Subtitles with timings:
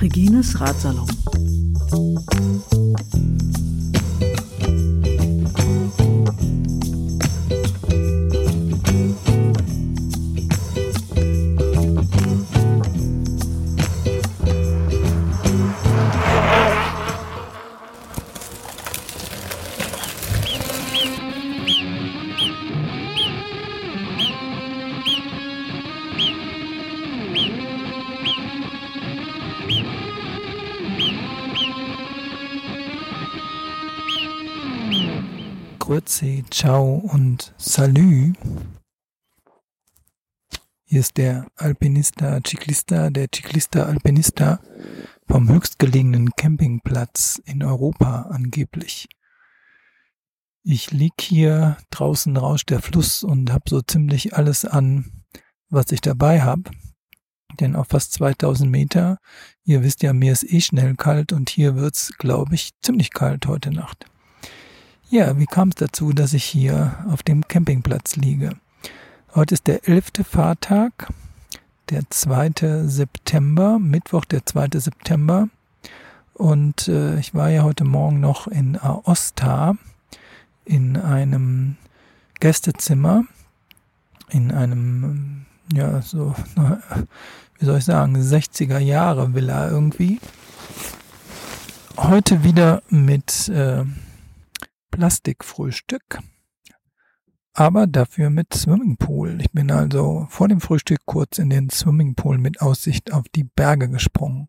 [0.00, 1.06] Regines Ratsalon.
[36.10, 38.32] Grüezi, Ciao und Salü.
[40.84, 44.58] Hier ist der Alpinista Ciclista, der Ciclista Alpinista
[45.28, 49.08] vom höchstgelegenen Campingplatz in Europa angeblich.
[50.64, 55.24] Ich lieg hier, draußen rauscht der Fluss und hab so ziemlich alles an,
[55.68, 56.72] was ich dabei hab.
[57.60, 59.18] Denn auf fast 2000 Meter,
[59.62, 63.46] ihr wisst ja, mir ist eh schnell kalt und hier wird's, glaube ich, ziemlich kalt
[63.46, 64.09] heute Nacht.
[65.12, 68.50] Ja, wie kam es dazu, dass ich hier auf dem Campingplatz liege?
[69.34, 71.08] Heute ist der elfte Fahrtag,
[71.88, 72.86] der 2.
[72.86, 74.68] September, Mittwoch, der 2.
[74.74, 75.48] September.
[76.34, 79.74] Und äh, ich war ja heute Morgen noch in Aosta
[80.64, 81.76] in einem
[82.38, 83.24] Gästezimmer,
[84.28, 86.36] in einem, ja, so,
[87.58, 90.20] wie soll ich sagen, 60er Jahre Villa irgendwie.
[91.96, 93.84] Heute wieder mit äh,
[94.90, 96.20] Plastikfrühstück,
[97.52, 99.40] aber dafür mit Swimmingpool.
[99.40, 103.88] Ich bin also vor dem Frühstück kurz in den Swimmingpool mit Aussicht auf die Berge
[103.88, 104.48] gesprungen.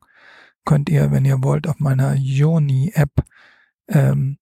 [0.66, 3.24] Könnt ihr, wenn ihr wollt, auf meiner Joni-App
[3.88, 4.38] ähm,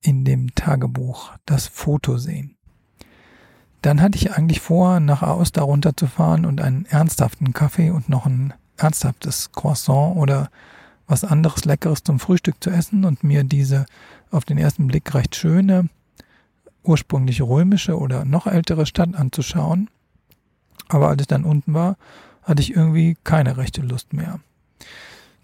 [0.00, 2.56] in dem Tagebuch das Foto sehen.
[3.82, 8.54] Dann hatte ich eigentlich vor, nach Aosta runterzufahren und einen ernsthaften Kaffee und noch ein
[8.76, 10.50] ernsthaftes Croissant oder
[11.06, 13.86] was anderes Leckeres zum Frühstück zu essen und mir diese
[14.32, 15.88] auf den ersten Blick recht schöne,
[16.82, 19.88] ursprünglich römische oder noch ältere Stadt anzuschauen.
[20.88, 21.96] Aber als ich dann unten war,
[22.42, 24.40] hatte ich irgendwie keine rechte Lust mehr.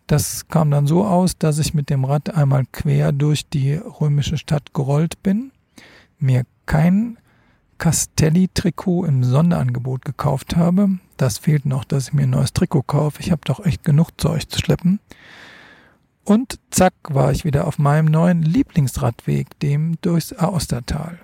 [0.07, 4.39] Das kam dann so aus, dass ich mit dem Rad einmal quer durch die römische
[4.39, 5.53] Stadt gerollt bin,
[6.19, 7.19] mir kein
[7.77, 10.99] Castelli-Trikot im Sonderangebot gekauft habe.
[11.17, 13.21] Das fehlt noch, dass ich mir ein neues Trikot kaufe.
[13.21, 14.99] Ich habe doch echt genug Zeug zu schleppen.
[16.29, 21.19] Und zack war ich wieder auf meinem neuen Lieblingsradweg, dem durchs Aostertal.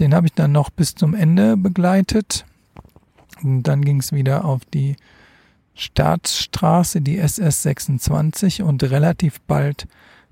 [0.00, 2.44] Den habe ich dann noch bis zum Ende begleitet.
[3.44, 4.96] Und dann ging es wieder auf die
[5.76, 9.86] Staatsstraße, die SS 26 und relativ bald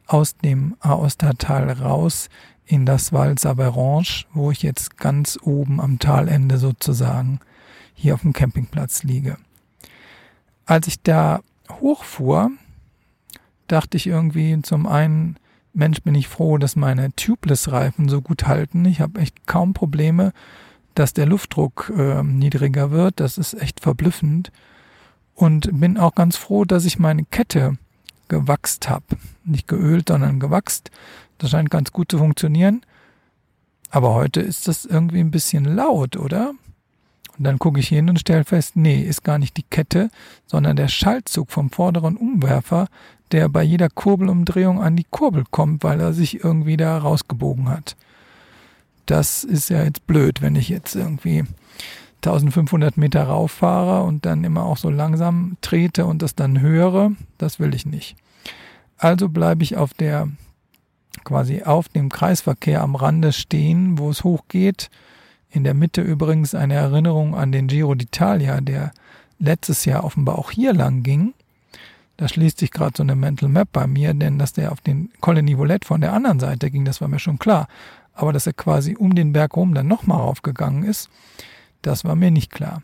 [0.09, 2.31] aus dem Aostertal raus
[2.67, 7.39] in das Val Saverange, wo ich jetzt ganz oben am Talende sozusagen
[7.95, 9.37] hier auf dem Campingplatz liege.
[10.67, 12.51] Als ich da hochfuhr,
[13.73, 15.37] dachte ich irgendwie zum einen,
[15.73, 18.85] Mensch, bin ich froh, dass meine Tubeless-Reifen so gut halten.
[18.85, 20.33] Ich habe echt kaum Probleme,
[20.95, 23.21] dass der Luftdruck äh, niedriger wird.
[23.21, 24.53] Das ist echt verblüffend.
[25.35, 27.79] Und bin auch ganz froh, dass ich meine Kette
[28.29, 29.05] gewachst habe.
[29.45, 30.91] Nicht geölt, sondern gewachst.
[31.39, 32.83] Das scheint ganz gut zu funktionieren.
[33.91, 36.53] Aber heute ist das irgendwie ein bisschen laut, oder?
[37.39, 40.11] Und dann gucke ich hin und stelle fest, nee, ist gar nicht die Kette,
[40.47, 42.89] sondern der Schaltzug vom vorderen Umwerfer,
[43.33, 47.97] der bei jeder Kurbelumdrehung an die Kurbel kommt, weil er sich irgendwie da rausgebogen hat.
[49.07, 51.45] Das ist ja jetzt blöd, wenn ich jetzt irgendwie
[52.17, 57.13] 1500 Meter rauffahre und dann immer auch so langsam trete und das dann höre.
[57.39, 58.17] Das will ich nicht.
[58.97, 60.29] Also bleibe ich auf der
[61.25, 64.91] quasi auf dem Kreisverkehr am Rande stehen, wo es hochgeht.
[65.53, 68.93] In der Mitte übrigens eine Erinnerung an den Giro d'Italia, der
[69.39, 71.35] letztes Jahr offenbar auch hier lang ging.
[72.17, 75.11] Da schließt sich gerade so eine Mental Map bei mir, denn dass der auf den
[75.21, 77.69] Colle Nivolet von der anderen Seite ging, das war mir schon klar.
[78.15, 81.11] Aber dass er quasi um den Berg rum dann nochmal raufgegangen ist,
[81.83, 82.83] das war mir nicht klar.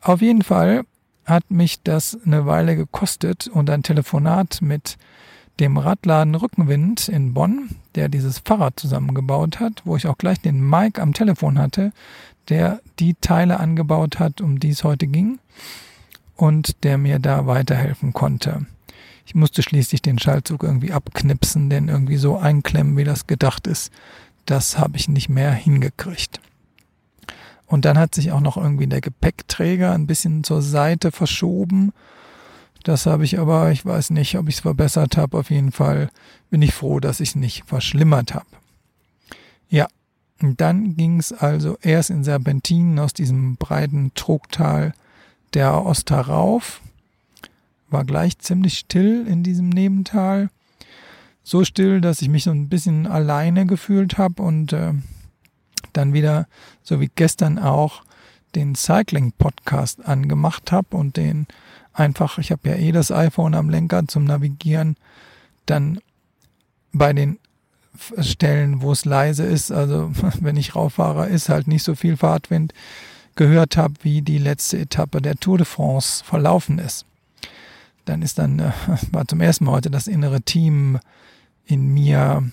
[0.00, 0.82] Auf jeden Fall
[1.24, 4.96] hat mich das eine Weile gekostet und ein Telefonat mit
[5.60, 10.68] dem Radladen Rückenwind in Bonn, der dieses Fahrrad zusammengebaut hat, wo ich auch gleich den
[10.68, 11.92] Mike am Telefon hatte,
[12.48, 15.38] der die Teile angebaut hat, um die es heute ging
[16.36, 18.66] und der mir da weiterhelfen konnte.
[19.26, 23.90] Ich musste schließlich den Schaltzug irgendwie abknipsen, denn irgendwie so einklemmen, wie das gedacht ist,
[24.44, 26.40] das habe ich nicht mehr hingekriegt.
[27.66, 31.92] Und dann hat sich auch noch irgendwie der Gepäckträger ein bisschen zur Seite verschoben.
[32.84, 35.38] Das habe ich aber, ich weiß nicht, ob ich es verbessert habe.
[35.38, 36.10] Auf jeden Fall
[36.50, 38.46] bin ich froh, dass ich es nicht verschlimmert habe.
[39.68, 39.88] Ja,
[40.42, 44.92] Und dann ging es also erst in Serpentinen aus diesem breiten Trugtal
[45.54, 46.82] der Oster rauf,
[47.88, 50.50] war gleich ziemlich still in diesem Nebental.
[51.42, 54.92] So still, dass ich mich so ein bisschen alleine gefühlt habe und äh,
[55.94, 56.48] dann wieder,
[56.82, 58.02] so wie gestern auch,
[58.54, 61.46] den Cycling-Podcast angemacht habe und den
[61.94, 64.96] einfach, ich habe ja eh das iPhone am Lenker zum Navigieren,
[65.66, 66.00] dann
[66.92, 67.38] bei den
[68.20, 70.10] Stellen, wo es leise ist, also
[70.40, 72.74] wenn ich rauffahre, ist halt nicht so viel Fahrtwind,
[73.36, 77.06] gehört habe, wie die letzte Etappe der Tour de France verlaufen ist.
[78.04, 78.72] Dann ist dann, äh,
[79.12, 80.98] war zum ersten Mal heute das innere Team
[81.64, 82.48] in mir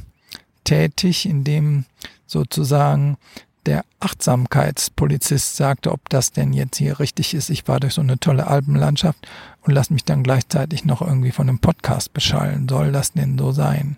[0.63, 1.85] tätig, in dem
[2.25, 3.17] sozusagen
[3.65, 7.49] der Achtsamkeitspolizist sagte, ob das denn jetzt hier richtig ist.
[7.49, 9.27] Ich war durch so eine tolle Alpenlandschaft
[9.61, 12.67] und lasse mich dann gleichzeitig noch irgendwie von einem Podcast beschallen.
[12.67, 13.97] Soll das denn so sein?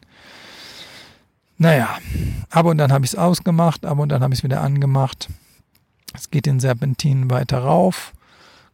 [1.57, 1.97] Naja,
[2.49, 5.29] aber und dann habe ich es ausgemacht, aber und dann habe ich es wieder angemacht.
[6.13, 8.13] Es geht in Serpentinen weiter rauf.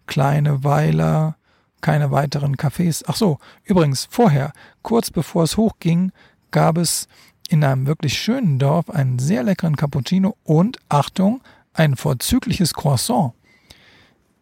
[0.07, 1.35] Kleine Weiler,
[1.81, 3.03] keine weiteren Cafés.
[3.06, 6.12] Ach so, übrigens, vorher, kurz bevor es hochging,
[6.51, 7.07] gab es
[7.50, 11.42] in einem wirklich schönen Dorf einen sehr leckeren Cappuccino und, Achtung,
[11.74, 13.34] ein vorzügliches Croissant.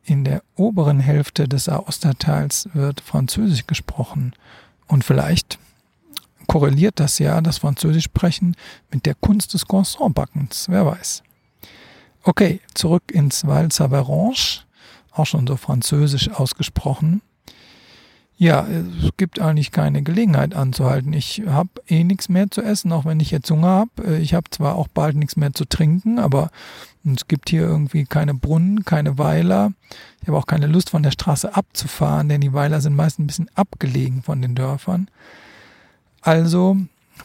[0.03, 4.33] In der oberen Hälfte des Aostertals wird Französisch gesprochen.
[4.87, 5.57] Und vielleicht
[6.47, 8.55] korreliert das ja, das Französisch sprechen,
[8.91, 10.67] mit der Kunst des Croissantbackens.
[10.69, 11.23] Wer weiß.
[12.23, 14.63] Okay, zurück ins Val Savaranche.
[15.11, 17.21] Auch schon so französisch ausgesprochen.
[18.39, 21.11] Ja, es gibt eigentlich keine Gelegenheit anzuhalten.
[21.11, 23.89] Ich habe eh nichts mehr zu essen, auch wenn ich jetzt Hunger habe.
[24.05, 26.51] Äh, ich habe zwar auch bald nichts mehr zu trinken, aber
[27.03, 29.71] es gibt hier irgendwie keine Brunnen, keine Weiler.
[30.21, 33.27] Ich habe auch keine Lust von der Straße abzufahren, denn die Weiler sind meist ein
[33.27, 35.07] bisschen abgelegen von den Dörfern.
[36.21, 36.77] Also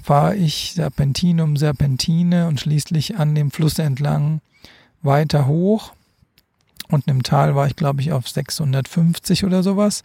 [0.03, 4.41] fahre ich Serpentine um Serpentine und schließlich an dem Fluss entlang
[5.03, 5.93] weiter hoch.
[6.89, 10.03] Und im Tal war ich, glaube ich, auf 650 oder sowas.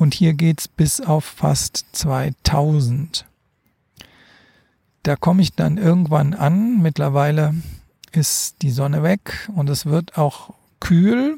[0.00, 3.26] Und hier geht's bis auf fast 2000.
[5.02, 6.80] Da komme ich dann irgendwann an.
[6.80, 7.54] Mittlerweile
[8.10, 11.36] ist die Sonne weg und es wird auch kühl,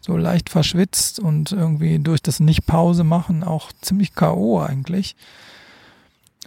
[0.00, 4.60] so leicht verschwitzt und irgendwie durch das Nicht-Pause machen auch ziemlich K.O.
[4.60, 5.14] eigentlich.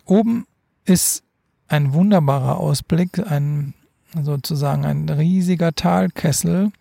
[0.06, 0.48] Oben
[0.86, 1.22] ist
[1.68, 3.75] ein wunderbarer Ausblick, ein
[4.19, 6.72] sozusagen ein riesiger Talkessel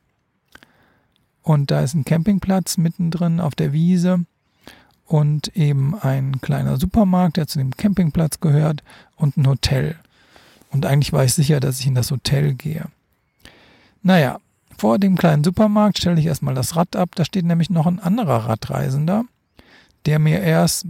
[1.42, 4.24] und da ist ein Campingplatz mittendrin auf der Wiese
[5.06, 8.82] und eben ein kleiner Supermarkt, der zu dem Campingplatz gehört
[9.16, 9.96] und ein Hotel.
[10.70, 12.86] Und eigentlich war ich sicher, dass ich in das Hotel gehe.
[14.02, 14.40] Naja,
[14.76, 17.10] vor dem kleinen Supermarkt stelle ich erstmal das Rad ab.
[17.14, 19.24] Da steht nämlich noch ein anderer Radreisender,
[20.04, 20.86] der mir erst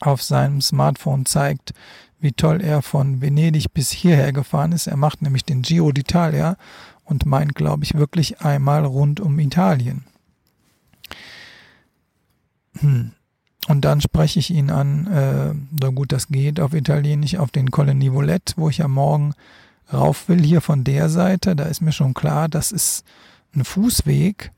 [0.00, 1.72] auf seinem Smartphone zeigt,
[2.20, 4.86] wie toll er von Venedig bis hierher gefahren ist.
[4.86, 6.56] Er macht nämlich den Giro d'Italia
[7.04, 10.04] und meint, glaube ich, wirklich einmal rund um Italien.
[12.78, 13.12] Hm.
[13.68, 15.54] Und dann spreche ich ihn an, äh,
[15.84, 19.34] so gut das geht, auf Italienisch, auf den Colle Nivolet, wo ich ja morgen
[19.92, 21.54] rauf will, hier von der Seite.
[21.54, 23.04] Da ist mir schon klar, das ist
[23.54, 24.50] ein Fußweg.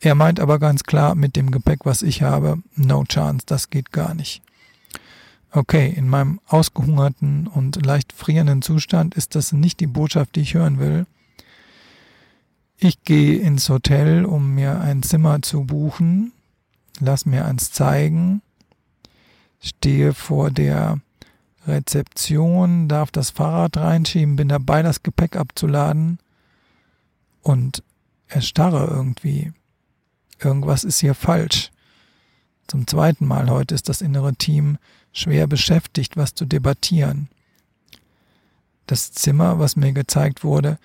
[0.00, 3.90] Er meint aber ganz klar, mit dem Gepäck, was ich habe, no chance, das geht
[3.90, 4.42] gar nicht.
[5.50, 10.54] Okay, in meinem ausgehungerten und leicht frierenden Zustand ist das nicht die Botschaft, die ich
[10.54, 11.06] hören will.
[12.76, 16.33] Ich gehe ins Hotel, um mir ein Zimmer zu buchen,
[17.00, 18.42] lass mir eins zeigen,
[19.60, 21.00] stehe vor der
[21.66, 26.18] Rezeption, darf das Fahrrad reinschieben, bin dabei, das Gepäck abzuladen
[27.42, 27.82] und
[28.28, 29.52] erstarre irgendwie.
[30.38, 31.70] Irgendwas ist hier falsch.
[32.66, 34.78] Zum zweiten Mal heute ist das innere Team
[35.12, 37.28] schwer beschäftigt, was zu debattieren.
[38.86, 40.78] Das Zimmer, was mir gezeigt wurde,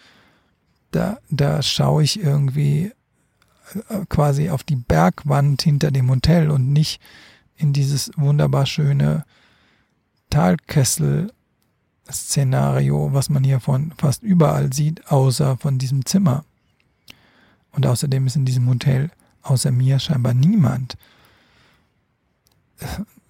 [0.91, 2.91] da, da schaue ich irgendwie
[4.09, 6.99] quasi auf die Bergwand hinter dem Hotel und nicht
[7.55, 9.23] in dieses wunderbar schöne
[10.29, 16.45] Talkessel-Szenario, was man hier von fast überall sieht, außer von diesem Zimmer.
[17.71, 19.11] Und außerdem ist in diesem Hotel
[19.41, 20.97] außer mir scheinbar niemand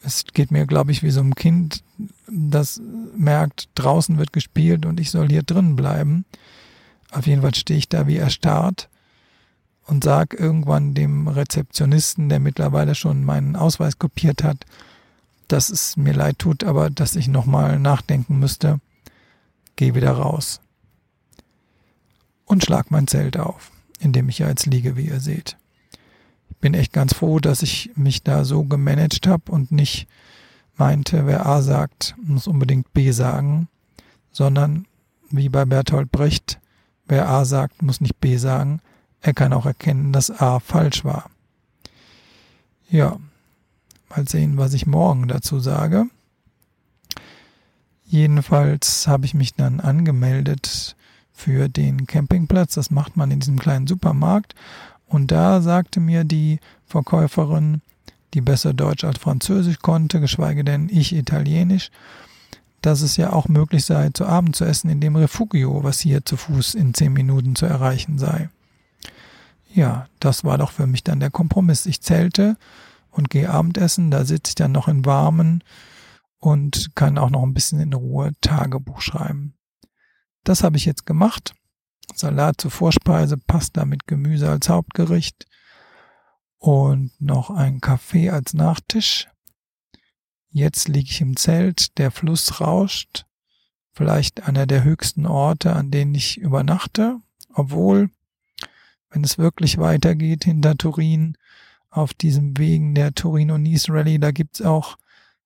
[0.04, 1.84] es geht mir, glaube ich, wie so ein Kind,
[2.28, 2.82] das
[3.16, 6.26] merkt, draußen wird gespielt und ich soll hier drin bleiben.
[7.12, 8.90] Auf jeden Fall stehe ich da wie erstarrt
[9.90, 14.66] und sage irgendwann dem Rezeptionisten, der mittlerweile schon meinen Ausweis kopiert hat,
[15.48, 18.80] dass es mir leid tut, aber dass ich nochmal nachdenken müsste.
[19.76, 20.62] Geh wieder raus.
[22.46, 25.58] Und schlag mein Zelt auf, in dem ich ja jetzt liege, wie ihr seht
[26.60, 30.08] bin echt ganz froh, dass ich mich da so gemanagt habe und nicht
[30.76, 33.68] meinte, wer A sagt, muss unbedingt B sagen,
[34.32, 34.86] sondern
[35.30, 36.60] wie bei Bertolt Brecht,
[37.08, 38.82] wer A sagt, muss nicht B sagen.
[39.22, 41.30] Er kann auch erkennen, dass A falsch war.
[42.90, 43.18] Ja,
[44.10, 46.06] mal sehen, was ich morgen dazu sage.
[48.06, 50.96] Jedenfalls habe ich mich dann angemeldet
[51.32, 52.74] für den Campingplatz.
[52.74, 54.56] Das macht man in diesem kleinen Supermarkt.
[55.08, 57.82] Und da sagte mir die Verkäuferin,
[58.34, 61.92] die besser Deutsch als Französisch konnte, geschweige denn ich Italienisch,
[62.82, 66.26] dass es ja auch möglich sei, zu Abend zu essen in dem Refugio, was hier
[66.26, 68.50] zu Fuß in zehn Minuten zu erreichen sei.
[69.72, 71.86] Ja, das war doch für mich dann der Kompromiss.
[71.86, 72.58] Ich zählte
[73.12, 75.64] und gehe Abendessen, da sitze ich dann noch in Warmen
[76.40, 79.56] und kann auch noch ein bisschen in Ruhe Tagebuch schreiben.
[80.44, 81.54] Das habe ich jetzt gemacht.
[82.16, 85.46] Salat zur Vorspeise, Pasta mit Gemüse als Hauptgericht
[86.58, 89.28] und noch ein Kaffee als Nachtisch.
[90.50, 93.26] Jetzt liege ich im Zelt, der Fluss rauscht,
[93.94, 97.20] vielleicht einer der höchsten Orte, an denen ich übernachte,
[97.54, 98.10] obwohl,
[99.10, 101.38] wenn es wirklich weitergeht hinter Turin,
[101.90, 104.98] auf diesem Wegen der Torino-Nice Rally, da gibt's auch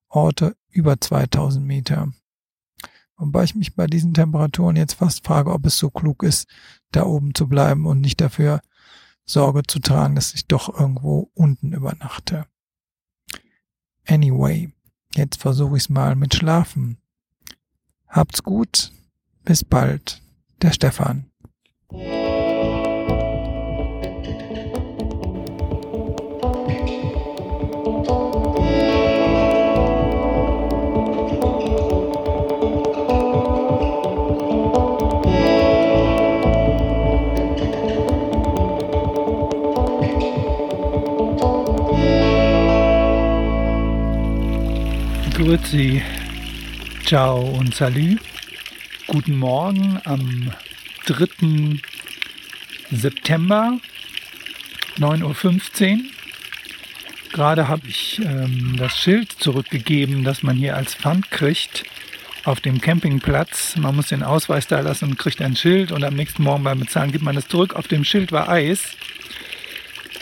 [0.09, 2.11] Orte über 2000 Meter.
[3.17, 6.47] Wobei ich mich bei diesen Temperaturen jetzt fast frage, ob es so klug ist,
[6.91, 8.61] da oben zu bleiben und nicht dafür
[9.25, 12.45] Sorge zu tragen, dass ich doch irgendwo unten übernachte.
[14.05, 14.73] Anyway,
[15.15, 16.97] jetzt versuche ich es mal mit Schlafen.
[18.07, 18.91] Habt's gut,
[19.43, 20.21] bis bald,
[20.61, 21.31] der Stefan.
[45.43, 46.01] Grüezi,
[47.05, 48.17] ciao und salü.
[49.07, 50.53] Guten Morgen am
[51.05, 51.81] 3.
[52.91, 53.77] September,
[54.99, 55.99] 9.15 Uhr.
[57.33, 61.83] Gerade habe ich ähm, das Schild zurückgegeben, das man hier als Pfand kriegt
[62.45, 63.75] auf dem Campingplatz.
[63.75, 66.79] Man muss den Ausweis da lassen und kriegt ein Schild und am nächsten Morgen beim
[66.79, 67.75] Bezahlen gibt man es zurück.
[67.75, 68.95] Auf dem Schild war Eis.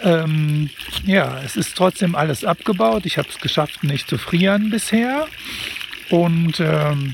[0.04, 0.70] Ähm,
[1.06, 3.06] ja, es ist trotzdem alles abgebaut.
[3.06, 5.28] Ich habe es geschafft, nicht zu frieren bisher.
[6.10, 7.14] Und ähm,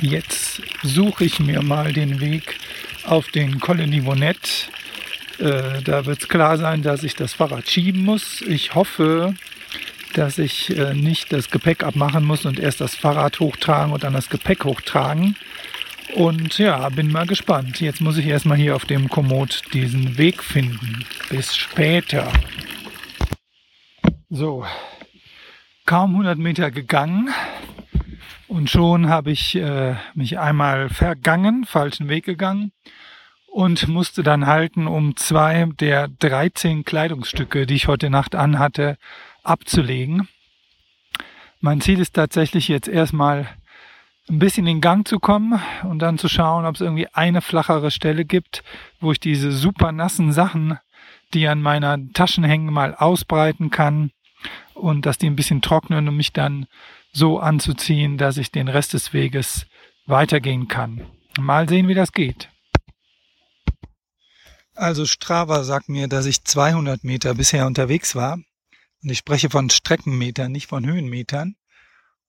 [0.00, 2.56] jetzt suche ich mir mal den Weg
[3.04, 4.50] auf den Colony Vonette.
[5.38, 8.42] Äh, da wird es klar sein, dass ich das Fahrrad schieben muss.
[8.42, 9.34] Ich hoffe,
[10.14, 14.12] dass ich äh, nicht das Gepäck abmachen muss und erst das Fahrrad hochtragen und dann
[14.12, 15.36] das Gepäck hochtragen.
[16.16, 17.82] Und ja, bin mal gespannt.
[17.82, 21.04] Jetzt muss ich erstmal hier auf dem Komoot diesen Weg finden.
[21.28, 22.32] Bis später.
[24.30, 24.64] So,
[25.84, 27.28] kaum 100 Meter gegangen
[28.48, 32.72] und schon habe ich äh, mich einmal vergangen, falschen Weg gegangen
[33.46, 38.96] und musste dann halten, um zwei der 13 Kleidungsstücke, die ich heute Nacht anhatte,
[39.42, 40.28] abzulegen.
[41.60, 43.50] Mein Ziel ist tatsächlich jetzt erstmal
[44.28, 47.90] ein bisschen in Gang zu kommen und dann zu schauen, ob es irgendwie eine flachere
[47.90, 48.64] Stelle gibt,
[49.00, 50.78] wo ich diese super nassen Sachen,
[51.32, 54.10] die an meiner Taschen hängen, mal ausbreiten kann
[54.74, 56.66] und dass die ein bisschen trocknen, um mich dann
[57.12, 59.66] so anzuziehen, dass ich den Rest des Weges
[60.06, 61.06] weitergehen kann.
[61.38, 62.48] Mal sehen, wie das geht.
[64.74, 68.34] Also Strava sagt mir, dass ich 200 Meter bisher unterwegs war.
[69.02, 71.56] Und ich spreche von Streckenmetern, nicht von Höhenmetern.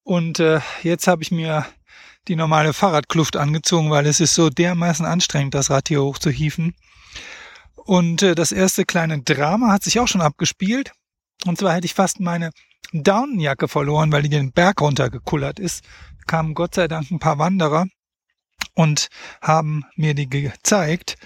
[0.07, 1.65] Und äh, jetzt habe ich mir
[2.29, 6.75] die normale Fahrradkluft angezogen, weil es ist so dermaßen anstrengend, das Rad hier hochzuhieven.
[7.75, 10.93] Und äh, das erste kleine Drama hat sich auch schon abgespielt.
[11.45, 12.51] Und zwar hätte ich fast meine
[12.93, 15.83] Daunenjacke verloren, weil die den Berg runtergekullert ist.
[16.25, 17.87] Kamen Gott sei Dank ein paar Wanderer
[18.75, 19.09] und
[19.41, 21.17] haben mir die gezeigt.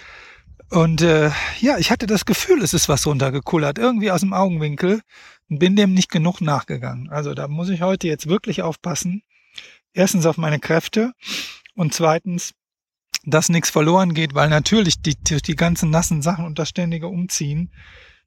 [0.72, 5.02] Und äh, ja, ich hatte das Gefühl, es ist was runtergekullert, irgendwie aus dem Augenwinkel
[5.50, 7.10] und bin dem nicht genug nachgegangen.
[7.10, 9.22] Also da muss ich heute jetzt wirklich aufpassen,
[9.92, 11.12] erstens auf meine Kräfte
[11.74, 12.54] und zweitens,
[13.26, 17.70] dass nichts verloren geht, weil natürlich die, die ganzen nassen Sachen und das ständige Umziehen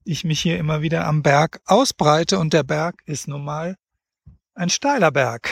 [0.04, 3.76] ich mich hier immer wieder am Berg ausbreite und der Berg ist nun mal
[4.54, 5.50] ein steiler Berg.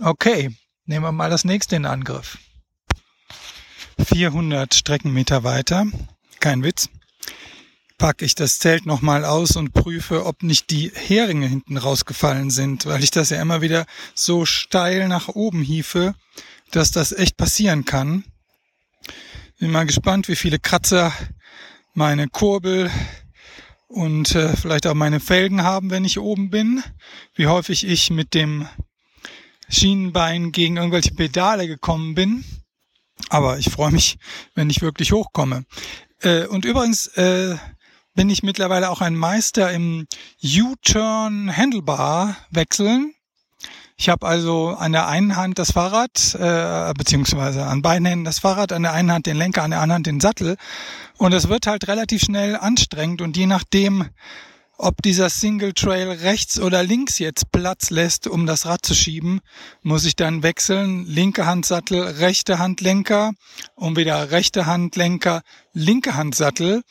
[0.00, 2.38] Okay, nehmen wir mal das nächste in Angriff.
[4.02, 5.86] 400 Streckenmeter weiter,
[6.44, 6.90] kein Witz,
[7.96, 12.84] packe ich das Zelt nochmal aus und prüfe, ob nicht die Heringe hinten rausgefallen sind,
[12.84, 16.14] weil ich das ja immer wieder so steil nach oben hiefe,
[16.70, 18.24] dass das echt passieren kann.
[19.58, 21.14] Bin mal gespannt, wie viele Kratzer
[21.94, 22.90] meine Kurbel
[23.88, 26.82] und äh, vielleicht auch meine Felgen haben, wenn ich oben bin.
[27.34, 28.68] Wie häufig ich mit dem
[29.70, 32.44] Schienenbein gegen irgendwelche Pedale gekommen bin.
[33.30, 34.18] Aber ich freue mich,
[34.54, 35.64] wenn ich wirklich hochkomme.
[36.20, 37.56] Äh, und übrigens äh,
[38.14, 40.06] bin ich mittlerweile auch ein Meister im
[40.42, 43.14] U-Turn Handlebar wechseln.
[43.96, 48.40] Ich habe also an der einen Hand das Fahrrad, äh, beziehungsweise an beiden Händen das
[48.40, 50.56] Fahrrad, an der einen Hand den Lenker, an der anderen Hand den Sattel.
[51.16, 54.08] Und es wird halt relativ schnell anstrengend und je nachdem,
[54.76, 59.40] ob dieser Single Trail rechts oder links jetzt Platz lässt, um das Rad zu schieben,
[59.82, 61.06] muss ich dann wechseln.
[61.06, 63.32] Linke Handsattel, rechte Handlenker
[63.74, 66.82] und wieder rechte Handlenker, linke Handsattel.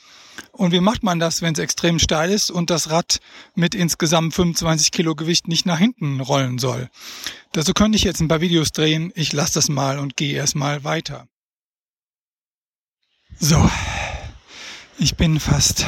[0.52, 3.20] Und wie macht man das, wenn es extrem steil ist und das Rad
[3.56, 6.90] mit insgesamt 25 Kilo Gewicht nicht nach hinten rollen soll?
[7.52, 9.12] Dazu könnte ich jetzt ein paar Videos drehen.
[9.16, 11.28] Ich lasse das mal und gehe erstmal weiter.
[13.40, 13.70] So,
[14.98, 15.86] ich bin fast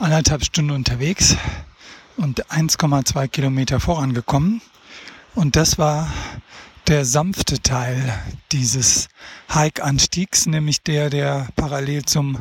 [0.00, 1.36] anderthalb Stunden unterwegs
[2.16, 4.62] und 1,2 Kilometer vorangekommen.
[5.34, 6.10] Und das war
[6.88, 8.18] der sanfte Teil
[8.50, 9.08] dieses
[9.52, 12.40] Hike-Anstiegs, nämlich der, der parallel zum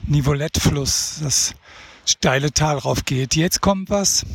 [0.00, 1.54] Nivolette-Fluss, das
[2.04, 3.34] steile Tal rauf geht.
[3.34, 4.26] Jetzt kommt was,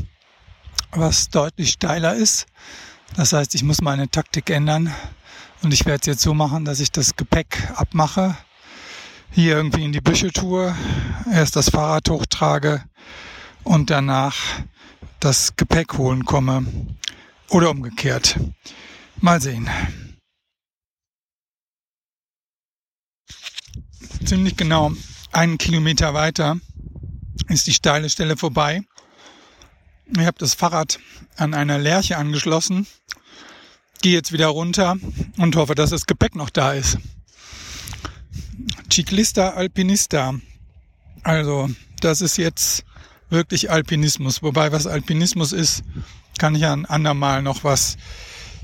[0.91, 2.48] was deutlich steiler ist.
[3.15, 4.93] Das heißt, ich muss meine Taktik ändern
[5.62, 8.36] und ich werde es jetzt so machen, dass ich das Gepäck abmache
[9.35, 10.73] hier irgendwie in die Büsche tue,
[11.29, 12.85] erst das Fahrrad hochtrage
[13.65, 14.37] und danach
[15.19, 16.65] das Gepäck holen komme.
[17.49, 18.39] Oder umgekehrt.
[19.19, 19.69] Mal sehen.
[24.23, 24.93] Ziemlich genau
[25.31, 26.57] einen Kilometer weiter
[27.49, 28.83] ist die steile Stelle vorbei.
[30.07, 30.97] Ich habe das Fahrrad
[31.35, 32.87] an einer Lerche angeschlossen,
[34.01, 34.95] gehe jetzt wieder runter
[35.37, 36.97] und hoffe, dass das Gepäck noch da ist.
[38.95, 40.35] Ciclista Alpinista.
[41.21, 42.85] Also, das ist jetzt
[43.29, 44.41] wirklich Alpinismus.
[44.41, 45.83] Wobei, was Alpinismus ist,
[46.37, 47.97] kann ich ein andermal noch was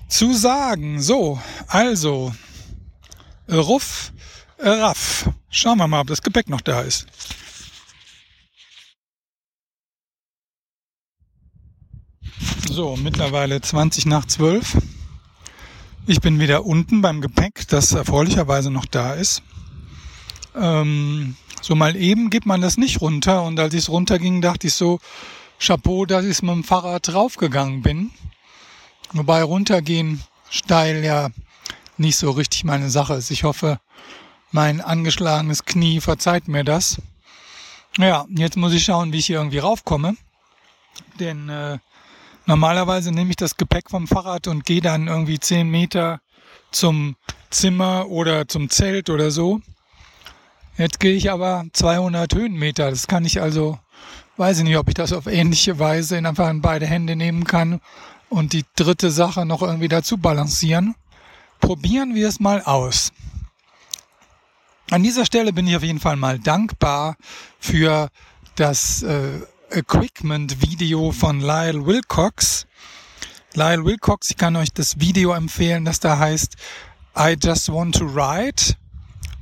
[0.08, 1.02] zu sagen.
[1.02, 2.34] So, also,
[3.50, 4.14] Ruff,
[4.58, 5.30] Raff.
[5.50, 7.08] Schauen wir mal, ob das Gepäck noch da ist.
[12.70, 14.78] So, mittlerweile 20 nach 12.
[16.08, 19.44] Ich bin wieder unten beim Gepäck, das erfreulicherweise noch da ist.
[20.56, 23.44] Ähm, so mal eben gibt man das nicht runter.
[23.44, 25.00] Und als ich es runterging, dachte ich so,
[25.60, 28.12] Chapeau, dass ich mit dem Fahrrad draufgegangen bin.
[29.14, 31.30] Wobei runtergehen steil ja
[31.98, 33.30] nicht so richtig meine Sache ist.
[33.30, 33.80] Ich hoffe,
[34.52, 37.00] mein angeschlagenes Knie verzeiht mir das.
[37.98, 40.16] Ja, jetzt muss ich schauen, wie ich hier irgendwie raufkomme.
[41.20, 41.78] Denn äh,
[42.46, 46.22] normalerweise nehme ich das Gepäck vom Fahrrad und gehe dann irgendwie zehn Meter
[46.72, 47.16] zum
[47.50, 49.62] Zimmer oder zum Zelt oder so.
[50.78, 52.90] Jetzt gehe ich aber 200 Höhenmeter.
[52.90, 53.78] Das kann ich also,
[54.38, 57.44] weiß ich nicht, ob ich das auf ähnliche Weise in einfach in beide Hände nehmen
[57.44, 57.82] kann
[58.30, 60.96] und die dritte Sache noch irgendwie dazu balancieren.
[61.60, 63.12] Probieren wir es mal aus.
[64.90, 67.16] An dieser Stelle bin ich auf jeden Fall mal dankbar
[67.60, 68.10] für
[68.56, 72.68] das äh, Equipment-Video von Lyle Wilcox.
[73.54, 76.56] Lyle Wilcox, ich kann euch das Video empfehlen, das da heißt
[77.18, 78.76] I Just Want to Ride.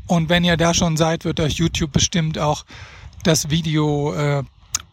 [0.10, 2.66] Und wenn ihr da schon seid, wird euch YouTube bestimmt auch
[3.24, 4.44] das Video äh,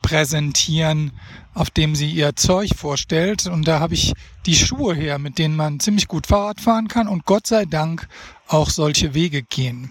[0.02, 1.10] präsentieren,
[1.54, 3.46] auf dem sie ihr Zeug vorstellt.
[3.46, 4.12] Und da habe ich
[4.44, 8.06] die Schuhe her, mit denen man ziemlich gut Fahrrad fahren kann und Gott sei Dank
[8.46, 9.90] auch solche Wege gehen.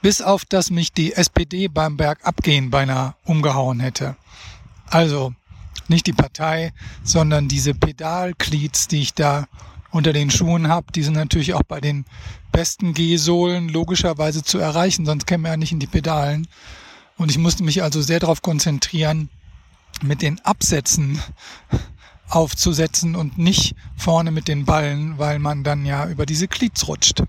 [0.00, 4.14] Bis auf, dass mich die SPD beim Bergabgehen beinahe umgehauen hätte.
[4.86, 5.34] Also
[5.88, 6.72] nicht die Partei,
[7.02, 9.48] sondern diese Pedalcleats, die ich da
[9.92, 12.04] unter den Schuhen habe, die sind natürlich auch bei den
[12.50, 16.48] besten G-Sohlen logischerweise zu erreichen, sonst käme er nicht in die Pedalen.
[17.18, 19.28] Und ich musste mich also sehr darauf konzentrieren,
[20.02, 21.20] mit den Absätzen
[22.28, 27.22] aufzusetzen und nicht vorne mit den Ballen, weil man dann ja über diese Glieds rutscht.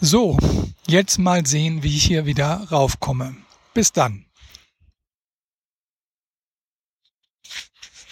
[0.00, 0.36] So,
[0.86, 3.36] jetzt mal sehen, wie ich hier wieder raufkomme.
[3.74, 4.24] Bis dann.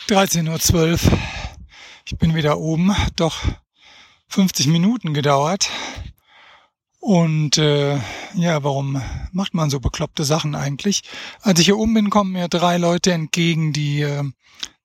[0.08, 1.18] 13.12 Uhr.
[2.08, 3.36] Ich bin wieder oben, doch
[4.28, 5.68] 50 Minuten gedauert.
[7.00, 7.98] Und äh,
[8.34, 11.02] ja, warum macht man so bekloppte Sachen eigentlich?
[11.40, 14.22] Als ich hier oben bin, kommen mir drei Leute entgegen, die äh,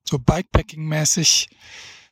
[0.03, 1.49] so Bikepacking-mäßig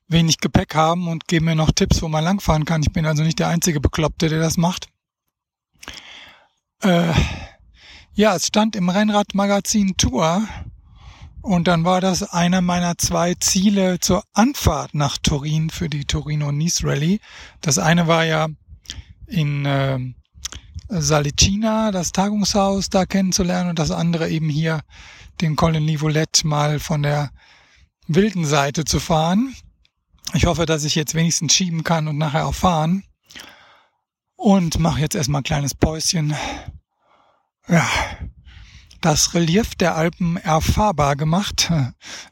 [0.07, 2.83] wenig Gepäck haben und geben mir noch Tipps, wo man langfahren kann.
[2.83, 4.89] Ich bin also nicht der einzige Bekloppte, der das macht.
[6.83, 7.13] Äh,
[8.13, 10.47] ja, es stand im Rennradmagazin Tour
[11.41, 16.83] und dann war das einer meiner zwei Ziele zur Anfahrt nach Turin für die Torino-Nice
[16.83, 17.19] Rally.
[17.61, 18.47] Das eine war ja
[19.27, 19.99] in äh,
[20.89, 24.81] Salicina, das Tagungshaus da kennenzulernen und das andere eben hier
[25.41, 27.31] den Colin Nivolette mal von der
[28.07, 29.55] wilden Seite zu fahren.
[30.33, 33.03] Ich hoffe, dass ich jetzt wenigstens schieben kann und nachher auch fahren.
[34.35, 36.33] und mache jetzt erstmal ein kleines Päuschen.
[37.67, 37.87] Ja,
[39.01, 41.71] das Relief der Alpen erfahrbar gemacht.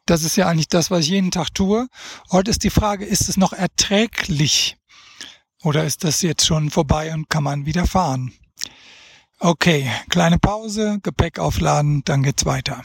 [0.05, 1.87] Das ist ja eigentlich das, was ich jeden Tag tue.
[2.31, 4.77] Heute ist die Frage, ist es noch erträglich?
[5.63, 8.33] Oder ist das jetzt schon vorbei und kann man wieder fahren?
[9.39, 12.83] Okay, kleine Pause, Gepäck aufladen, dann geht's weiter.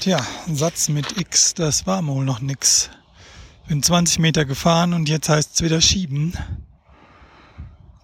[0.00, 2.90] Tja, Satz mit X, das war wohl noch nix.
[3.68, 6.32] Bin 20 Meter gefahren und jetzt heißt es wieder schieben.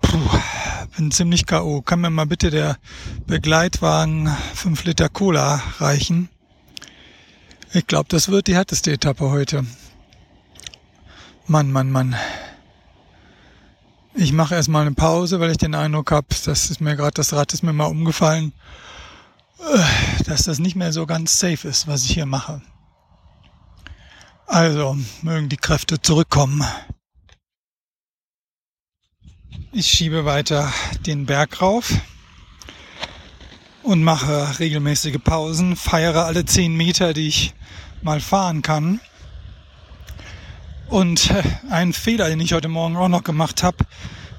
[0.03, 0.29] Puh,
[0.97, 1.83] bin ziemlich K.O.
[1.83, 2.79] Kann mir mal bitte der
[3.27, 6.29] Begleitwagen 5 Liter Cola reichen?
[7.73, 9.65] Ich glaube, das wird die härteste Etappe heute.
[11.47, 12.17] Mann, Mann, Mann.
[14.15, 17.33] Ich mache erstmal eine Pause, weil ich den Eindruck habe, das ist mir gerade, das
[17.33, 18.53] Rad ist mir mal umgefallen,
[19.61, 22.63] äh, dass das nicht mehr so ganz safe ist, was ich hier mache.
[24.47, 26.65] Also, mögen die Kräfte zurückkommen.
[29.79, 30.73] Ich schiebe weiter
[31.05, 31.93] den Berg rauf
[33.83, 37.53] und mache regelmäßige Pausen, feiere alle zehn Meter, die ich
[38.01, 39.01] mal fahren kann.
[40.89, 43.77] Und äh, ein Fehler, den ich heute Morgen auch noch gemacht habe,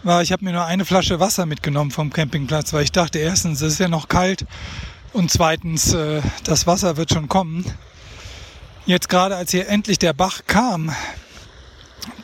[0.01, 3.61] war, ich habe mir nur eine Flasche Wasser mitgenommen vom Campingplatz, weil ich dachte, erstens,
[3.61, 4.43] es ist ja noch kalt
[5.13, 7.63] und zweitens, äh, das Wasser wird schon kommen.
[8.87, 10.91] Jetzt gerade, als hier endlich der Bach kam,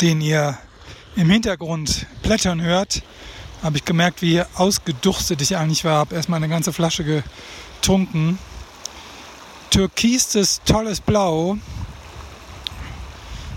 [0.01, 0.57] den ihr
[1.15, 3.03] im Hintergrund plättern hört,
[3.61, 5.97] habe ich gemerkt, wie ausgedurstet ich eigentlich war.
[5.97, 8.37] Habe erstmal eine ganze Flasche getrunken.
[9.69, 11.57] Türkistes, tolles Blau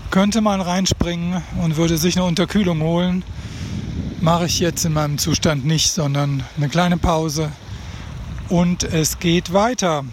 [0.09, 3.23] könnte man reinspringen und würde sich eine Unterkühlung holen.
[4.21, 7.51] Mache ich jetzt in meinem Zustand nicht, sondern eine kleine Pause
[8.49, 10.05] und es geht weiter.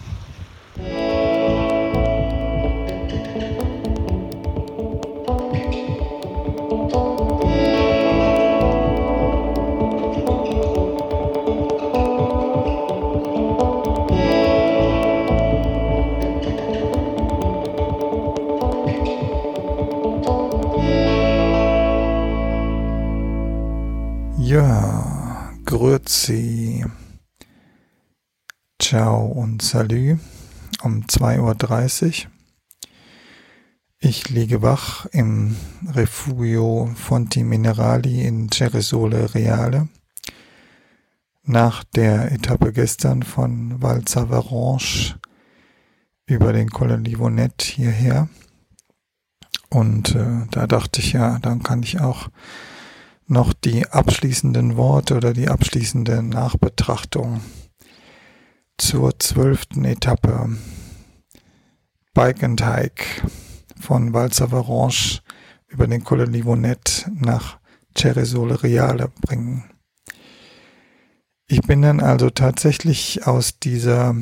[26.05, 26.85] Grüezi.
[28.79, 30.19] Ciao und Salü
[30.83, 32.31] um 2.30 Uhr.
[33.97, 35.55] Ich liege wach im
[35.87, 39.87] Refugio Fonti Minerali in Ceresole Reale.
[41.43, 45.19] Nach der Etappe gestern von Val Savaranche
[46.27, 48.29] über den Colle Livonet hierher.
[49.69, 52.29] Und äh, da dachte ich, ja, dann kann ich auch
[53.27, 57.41] noch die abschließenden Worte oder die abschließende Nachbetrachtung
[58.77, 60.57] zur zwölften Etappe
[62.13, 63.05] Bike and Hike
[63.79, 65.21] von Valsavaranche
[65.67, 67.59] über den Colle Livonet nach
[67.97, 69.65] Ceresole Reale bringen.
[71.47, 74.15] Ich bin dann also tatsächlich aus dieser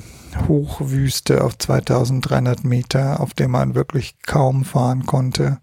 [0.48, 5.60] Hochwüste auf 2300 Meter, auf der man wirklich kaum fahren konnte,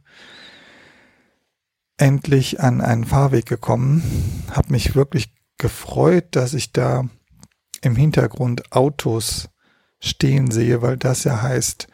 [2.01, 4.03] endlich an einen Fahrweg gekommen,
[4.51, 7.05] habe mich wirklich gefreut, dass ich da
[7.83, 9.51] im Hintergrund Autos
[10.01, 11.89] stehen sehe, weil das ja heißt,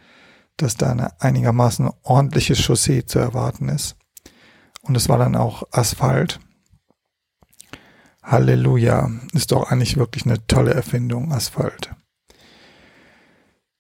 [0.57, 3.97] dass da eine einigermaßen ordentliche Chaussee zu erwarten ist.
[4.83, 6.39] Und es war dann auch Asphalt.
[8.23, 11.91] Halleluja, ist doch eigentlich wirklich eine tolle Erfindung, Asphalt.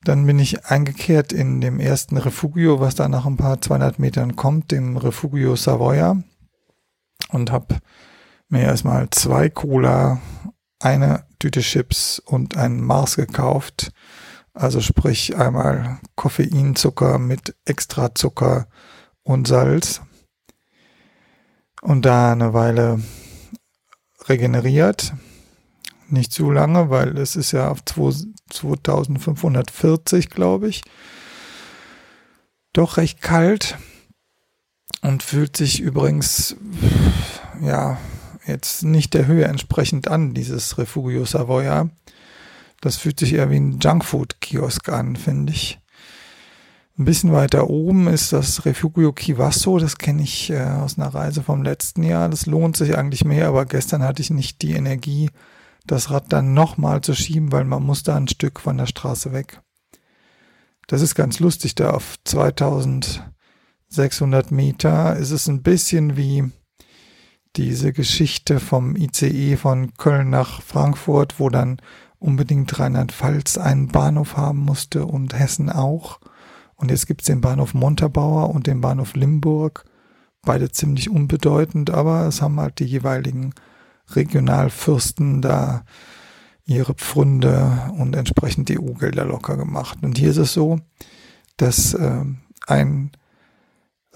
[0.06, 4.36] Dann bin ich eingekehrt in dem ersten Refugio, was da nach ein paar 200 Metern
[4.36, 6.22] kommt, dem Refugio Savoia.
[7.30, 7.78] Und habe
[8.48, 10.20] mir erstmal zwei Cola,
[10.78, 13.90] eine Tüte Chips und einen Mars gekauft.
[14.54, 18.68] Also sprich einmal Koffeinzucker mit extra Zucker
[19.24, 20.02] und Salz.
[21.82, 23.00] Und da eine Weile
[24.28, 25.14] regeneriert
[26.08, 27.82] nicht zu lange, weil es ist ja auf
[28.50, 30.82] 2540, glaube ich.
[32.72, 33.78] Doch recht kalt
[35.02, 36.56] und fühlt sich übrigens,
[37.60, 37.98] ja,
[38.46, 41.88] jetzt nicht der Höhe entsprechend an, dieses Refugio Savoia.
[42.80, 45.78] Das fühlt sich eher wie ein Junkfood-Kiosk an, finde ich.
[46.98, 51.42] Ein bisschen weiter oben ist das Refugio Kivasso, das kenne ich äh, aus einer Reise
[51.42, 52.30] vom letzten Jahr.
[52.30, 55.28] Das lohnt sich eigentlich mehr, aber gestern hatte ich nicht die Energie,
[55.86, 59.32] das Rad dann nochmal zu schieben, weil man muss da ein Stück von der Straße
[59.32, 59.62] weg.
[60.86, 66.50] Das ist ganz lustig, da auf 2600 Meter ist es ein bisschen wie
[67.56, 71.80] diese Geschichte vom ICE von Köln nach Frankfurt, wo dann
[72.18, 76.20] unbedingt Rheinland-Pfalz einen Bahnhof haben musste und Hessen auch.
[76.76, 79.84] Und jetzt gibt's den Bahnhof Montabaur und den Bahnhof Limburg
[80.46, 83.52] beide ziemlich unbedeutend, aber es haben halt die jeweiligen
[84.14, 85.84] Regionalfürsten da
[86.64, 89.98] ihre Pfründe und entsprechend EU-Gelder locker gemacht.
[90.02, 90.80] Und hier ist es so,
[91.56, 92.24] dass äh,
[92.66, 93.12] ein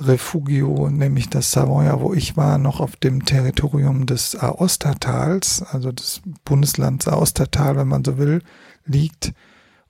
[0.01, 6.23] Refugio, nämlich das Savoia, wo ich war, noch auf dem Territorium des Aostatals, also des
[6.45, 8.43] Bundeslands Aostatal, wenn man so will,
[8.85, 9.33] liegt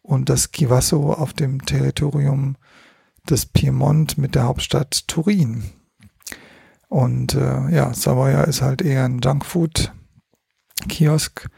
[0.02, 2.56] und das Chivasso auf dem Territorium
[3.28, 5.64] des Piemont mit der Hauptstadt Turin.
[6.90, 11.48] Und äh, ja, Savoia ist halt eher ein Junkfood-Kiosk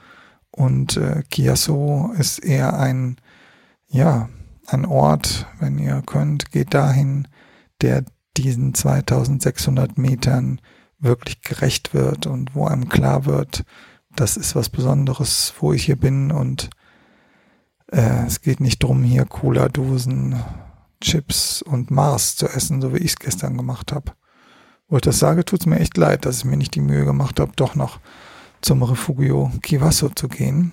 [0.51, 3.17] und äh, Chiasso ist eher ein,
[3.89, 4.29] ja,
[4.67, 7.29] ein Ort, wenn ihr könnt, geht dahin,
[7.81, 8.05] der
[8.37, 10.61] diesen 2600 Metern
[10.99, 13.65] wirklich gerecht wird und wo einem klar wird,
[14.15, 16.69] das ist was Besonderes, wo ich hier bin und
[17.91, 20.35] äh, es geht nicht drum, hier Cola-Dosen,
[21.01, 24.13] Chips und Mars zu essen, so wie ich es gestern gemacht habe.
[24.93, 27.07] Wo ich das sage, tut es mir echt leid, dass ich mir nicht die Mühe
[27.07, 27.99] gemacht habe, doch noch
[28.61, 30.71] zum Refugio Kivasso zu gehen.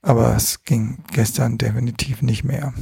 [0.00, 2.72] Aber es ging gestern definitiv nicht mehr.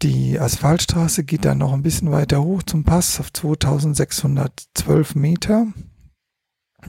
[0.00, 5.66] Die Asphaltstraße geht dann noch ein bisschen weiter hoch zum Pass auf 2612 Meter.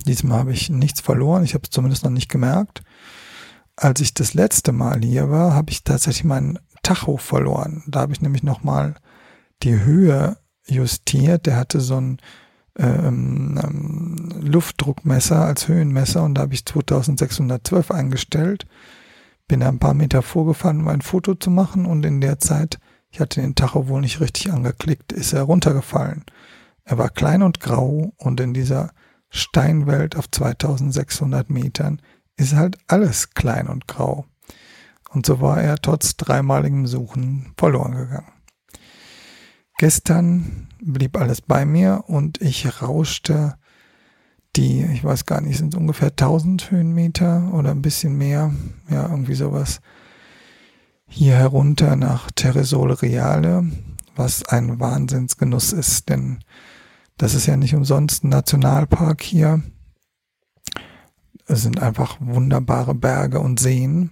[0.07, 2.83] Diesmal habe ich nichts verloren, ich habe es zumindest noch nicht gemerkt.
[3.75, 7.83] Als ich das letzte Mal hier war, habe ich tatsächlich meinen Tacho verloren.
[7.85, 8.95] Da habe ich nämlich nochmal
[9.61, 11.45] die Höhe justiert.
[11.45, 12.17] Der hatte so ein
[12.77, 18.65] ähm, ähm, Luftdruckmesser als Höhenmesser und da habe ich 2612 eingestellt.
[19.47, 22.79] Bin da ein paar Meter vorgefahren, um ein Foto zu machen und in der Zeit,
[23.11, 26.25] ich hatte den Tacho wohl nicht richtig angeklickt, ist er runtergefallen.
[26.83, 28.91] Er war klein und grau und in dieser
[29.29, 32.01] Steinwelt auf 2600 Metern
[32.37, 34.25] ist halt alles klein und grau.
[35.09, 38.34] Und so war er trotz dreimaligem Suchen verloren gegangen.
[39.77, 43.55] Gestern blieb alles bei mir und ich rauschte
[44.55, 48.53] die, ich weiß gar nicht, sind es ungefähr 1000 Höhenmeter oder ein bisschen mehr,
[48.89, 49.81] ja, irgendwie sowas,
[51.07, 53.69] hier herunter nach Terresole Reale,
[54.15, 56.39] was ein Wahnsinnsgenuss ist, denn
[57.17, 59.61] das ist ja nicht umsonst ein Nationalpark hier.
[61.47, 64.11] Es sind einfach wunderbare Berge und Seen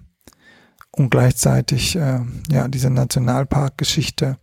[0.92, 4.38] und gleichzeitig, äh, ja, diese Nationalparkgeschichte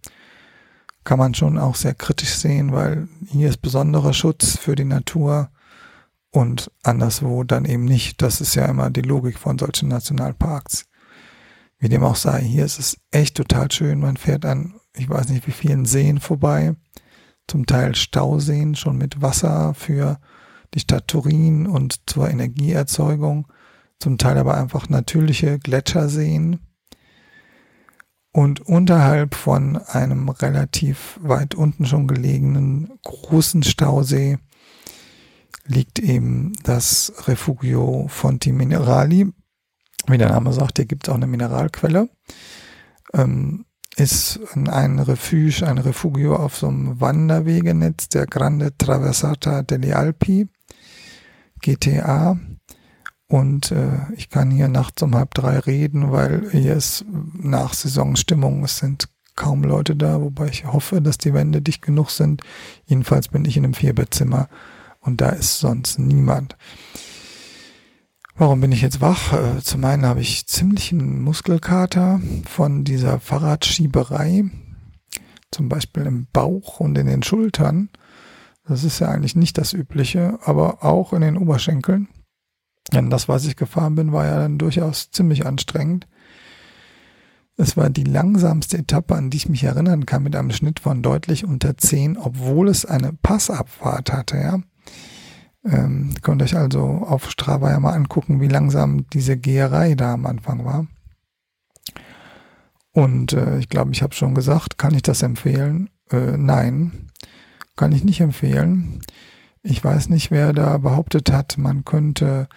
[1.05, 5.51] kann man schon auch sehr kritisch sehen, weil hier ist besonderer Schutz für die Natur
[6.31, 8.23] und anderswo dann eben nicht.
[8.23, 10.87] Das ist ja immer die Logik von solchen Nationalparks.
[11.79, 14.01] Wie dem auch sei, hier ist es echt total schön.
[14.01, 16.77] Man fährt an, ich weiß nicht wie vielen Seen vorbei,
[17.47, 20.19] zum Teil Stauseen schon mit Wasser für
[20.75, 23.49] die Stadt Turin und zur Energieerzeugung,
[23.99, 26.61] zum Teil aber einfach natürliche Gletscherseen
[28.33, 34.39] und unterhalb von einem relativ weit unten schon gelegenen großen Stausee
[35.67, 39.33] liegt eben das Refugio Fonti Minerali.
[40.07, 42.09] Wie der Name sagt, hier gibt es auch eine Mineralquelle.
[43.13, 43.67] Ähm,
[43.97, 50.49] ist ein Refuge, ein Refugio auf so einem Wanderwegenetz der Grande Traversata delle Alpi,
[51.61, 52.39] GTA.
[53.31, 58.65] Und äh, ich kann hier nachts um halb drei reden, weil hier ist nach Saisonstimmung,
[58.65, 62.43] es sind kaum Leute da, wobei ich hoffe, dass die Wände dicht genug sind.
[62.87, 64.49] Jedenfalls bin ich in einem Vierbettzimmer
[64.99, 66.57] und da ist sonst niemand.
[68.35, 69.33] Warum bin ich jetzt wach?
[69.33, 74.51] Äh, zum einen habe ich ziemlichen Muskelkater von dieser Fahrradschieberei,
[75.53, 77.91] zum Beispiel im Bauch und in den Schultern.
[78.67, 82.09] Das ist ja eigentlich nicht das Übliche, aber auch in den Oberschenkeln.
[82.93, 86.07] Denn das, was ich gefahren bin, war ja dann durchaus ziemlich anstrengend.
[87.57, 91.03] Es war die langsamste Etappe, an die ich mich erinnern kann, mit einem Schnitt von
[91.03, 94.61] deutlich unter 10, obwohl es eine Passabfahrt hatte, ja.
[95.63, 100.25] Ähm, könnt euch also auf Strava ja mal angucken, wie langsam diese Geherei da am
[100.25, 100.87] Anfang war.
[102.93, 105.91] Und äh, ich glaube, ich habe schon gesagt, kann ich das empfehlen?
[106.11, 107.11] Äh, nein,
[107.77, 109.01] kann ich nicht empfehlen.
[109.63, 112.49] Ich weiß nicht, wer da behauptet hat, man könnte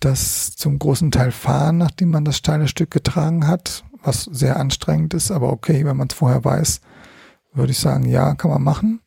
[0.00, 5.14] das zum großen Teil fahren, nachdem man das steile Stück getragen hat, was sehr anstrengend
[5.14, 6.80] ist, aber okay, wenn man es vorher weiß,
[7.52, 9.00] würde ich sagen, ja, kann man machen.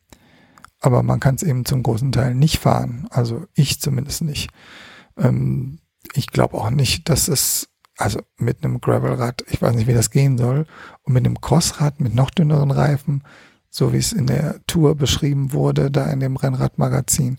[0.80, 3.06] Aber man kann es eben zum großen Teil nicht fahren.
[3.10, 4.50] Also ich zumindest nicht.
[5.16, 5.78] Ähm,
[6.14, 10.10] ich glaube auch nicht, dass es, also mit einem Gravelrad, ich weiß nicht, wie das
[10.10, 10.66] gehen soll,
[11.02, 13.22] und mit einem Crossrad mit noch dünneren Reifen,
[13.70, 17.38] so wie es in der Tour beschrieben wurde, da in dem Rennradmagazin,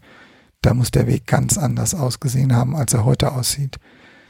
[0.63, 3.79] da muss der Weg ganz anders ausgesehen haben, als er heute aussieht.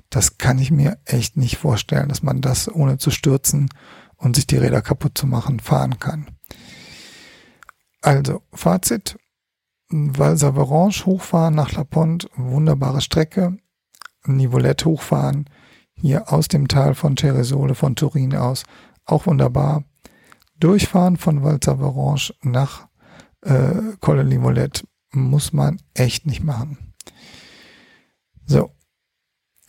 [0.10, 3.70] Das kann ich mir echt nicht vorstellen, dass man das ohne zu stürzen
[4.18, 6.28] und sich die Räder kaputt zu machen fahren kann.
[8.02, 9.18] Also, Fazit.
[9.90, 13.58] Valsa Varange hochfahren nach La Ponte, wunderbare Strecke.
[14.26, 15.50] Nivolette hochfahren,
[15.94, 18.64] hier aus dem Tal von Ceresole, von Turin aus,
[19.06, 19.84] auch wunderbar.
[20.58, 22.88] Durchfahren von Valsa Varange nach
[23.42, 26.94] äh, Colle Nivolette muss man echt nicht machen.
[28.46, 28.72] So,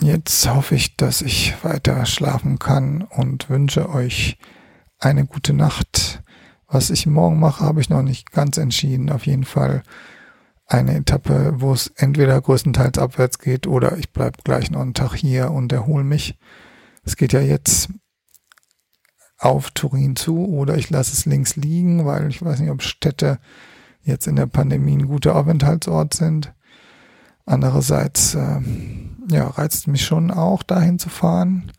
[0.01, 4.39] jetzt hoffe ich, dass ich weiter schlafen kann und wünsche euch
[4.99, 6.23] eine gute Nacht.
[6.67, 9.11] Was ich morgen mache, habe ich noch nicht ganz entschieden.
[9.11, 9.83] Auf jeden Fall
[10.67, 15.15] eine Etappe, wo es entweder größtenteils abwärts geht oder ich bleibe gleich noch einen Tag
[15.15, 16.39] hier und erhole mich.
[17.05, 17.91] Es geht ja jetzt
[19.39, 23.39] auf Turin zu oder ich lasse es links liegen, weil ich weiß nicht, ob Städte
[24.05, 26.55] jetzt in der Pandemie ein guter Aufenthaltsort sind.
[27.47, 28.61] Andererseits äh,
[29.31, 31.73] ja, reizt mich schon auch, dahin zu fahren.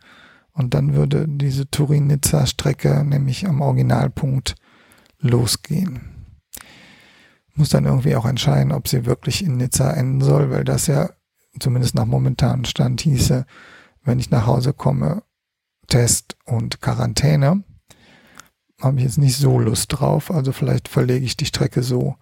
[0.53, 4.55] Und dann würde diese Turin-Nizza-Strecke nämlich am Originalpunkt
[5.19, 6.01] losgehen.
[7.55, 11.09] Muss dann irgendwie auch entscheiden, ob sie wirklich in Nizza enden soll, weil das ja
[11.59, 13.45] zumindest nach momentanem Stand hieße,
[14.03, 15.23] wenn ich nach Hause komme,
[15.87, 17.63] Test und Quarantäne.
[18.85, 22.17] Habe ich jetzt nicht so Lust drauf, also vielleicht verlege ich die Strecke so,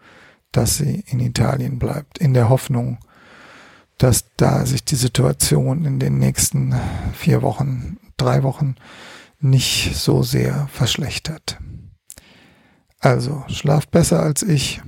[0.54, 3.00] dass sie in Italien bleibt, in der Hoffnung,
[3.98, 6.74] dass da sich die Situation in den nächsten
[7.14, 8.76] vier Wochen, drei Wochen
[9.42, 11.60] nicht so sehr verschlechtert.
[13.02, 14.82] Also schlaft besser als ich,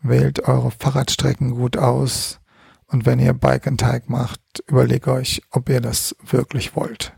[0.00, 2.38] wählt eure Fahrradstrecken gut aus
[2.86, 7.16] und wenn ihr Bike and Tike macht, überlegt euch, ob ihr das wirklich wollt.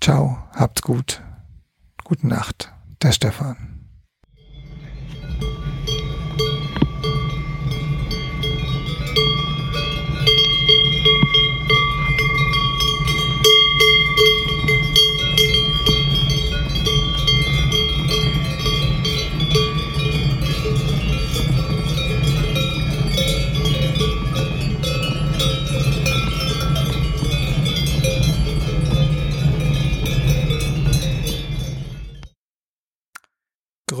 [0.00, 1.24] Ciao, habt's gut.
[2.10, 3.69] Gute Nacht, der Stefan.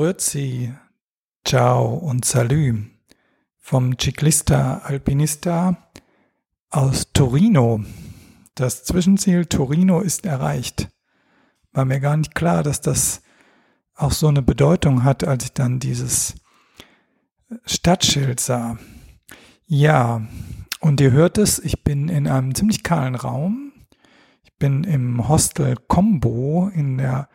[0.00, 0.72] Grüezi,
[1.44, 2.86] Ciao und Salü
[3.58, 5.90] vom Ciclista Alpinista
[6.70, 7.84] aus Torino.
[8.54, 10.88] Das Zwischenziel Torino ist erreicht.
[11.72, 13.20] War mir gar nicht klar, dass das
[13.94, 16.34] auch so eine Bedeutung hat, als ich dann dieses
[17.66, 18.78] Stadtschild sah.
[19.66, 20.26] Ja,
[20.80, 23.74] und ihr hört es, ich bin in einem ziemlich kahlen Raum.
[24.44, 27.28] Ich bin im Hostel Combo in der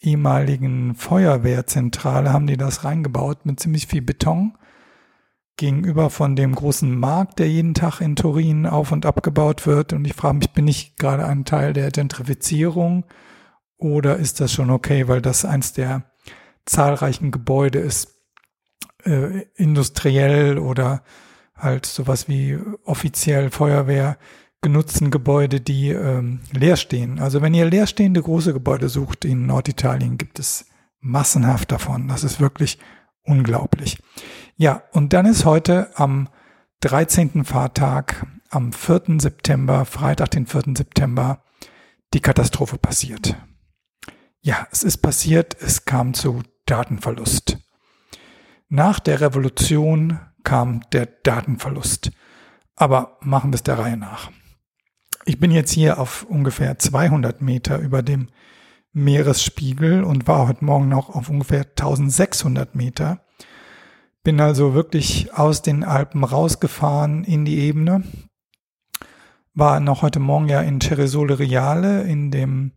[0.00, 4.56] ehemaligen Feuerwehrzentrale haben die das reingebaut mit ziemlich viel Beton
[5.56, 9.92] gegenüber von dem großen Markt, der jeden Tag in Turin auf und abgebaut wird.
[9.92, 13.04] Und ich frage mich, bin ich gerade ein Teil der Gentrifizierung
[13.76, 16.04] oder ist das schon okay, weil das eins der
[16.64, 18.14] zahlreichen Gebäude ist,
[19.04, 21.02] äh, industriell oder
[21.56, 24.16] halt sowas wie offiziell Feuerwehr
[24.60, 27.18] genutzten Gebäude, die ähm, leer stehen.
[27.20, 30.66] Also wenn ihr leerstehende große Gebäude sucht in Norditalien, gibt es
[31.00, 32.08] massenhaft davon.
[32.08, 32.78] Das ist wirklich
[33.22, 34.02] unglaublich.
[34.56, 36.28] Ja, und dann ist heute am
[36.80, 37.44] 13.
[37.44, 39.20] Fahrtag, am 4.
[39.20, 40.74] September, Freitag, den 4.
[40.76, 41.42] September,
[42.14, 43.36] die Katastrophe passiert.
[44.40, 47.58] Ja, es ist passiert, es kam zu Datenverlust.
[48.68, 52.10] Nach der Revolution kam der Datenverlust.
[52.76, 54.30] Aber machen wir es der Reihe nach.
[55.28, 58.28] Ich bin jetzt hier auf ungefähr 200 Meter über dem
[58.94, 63.26] Meeresspiegel und war heute Morgen noch auf ungefähr 1600 Meter.
[64.24, 68.04] Bin also wirklich aus den Alpen rausgefahren in die Ebene.
[69.52, 72.72] War noch heute Morgen ja in Ceresole Reale, in dem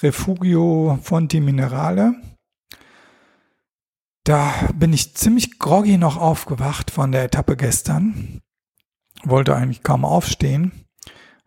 [0.00, 2.14] Refugio Fonti Minerale.
[4.22, 8.40] Da bin ich ziemlich groggy noch aufgewacht von der Etappe gestern.
[9.24, 10.84] Wollte eigentlich kaum aufstehen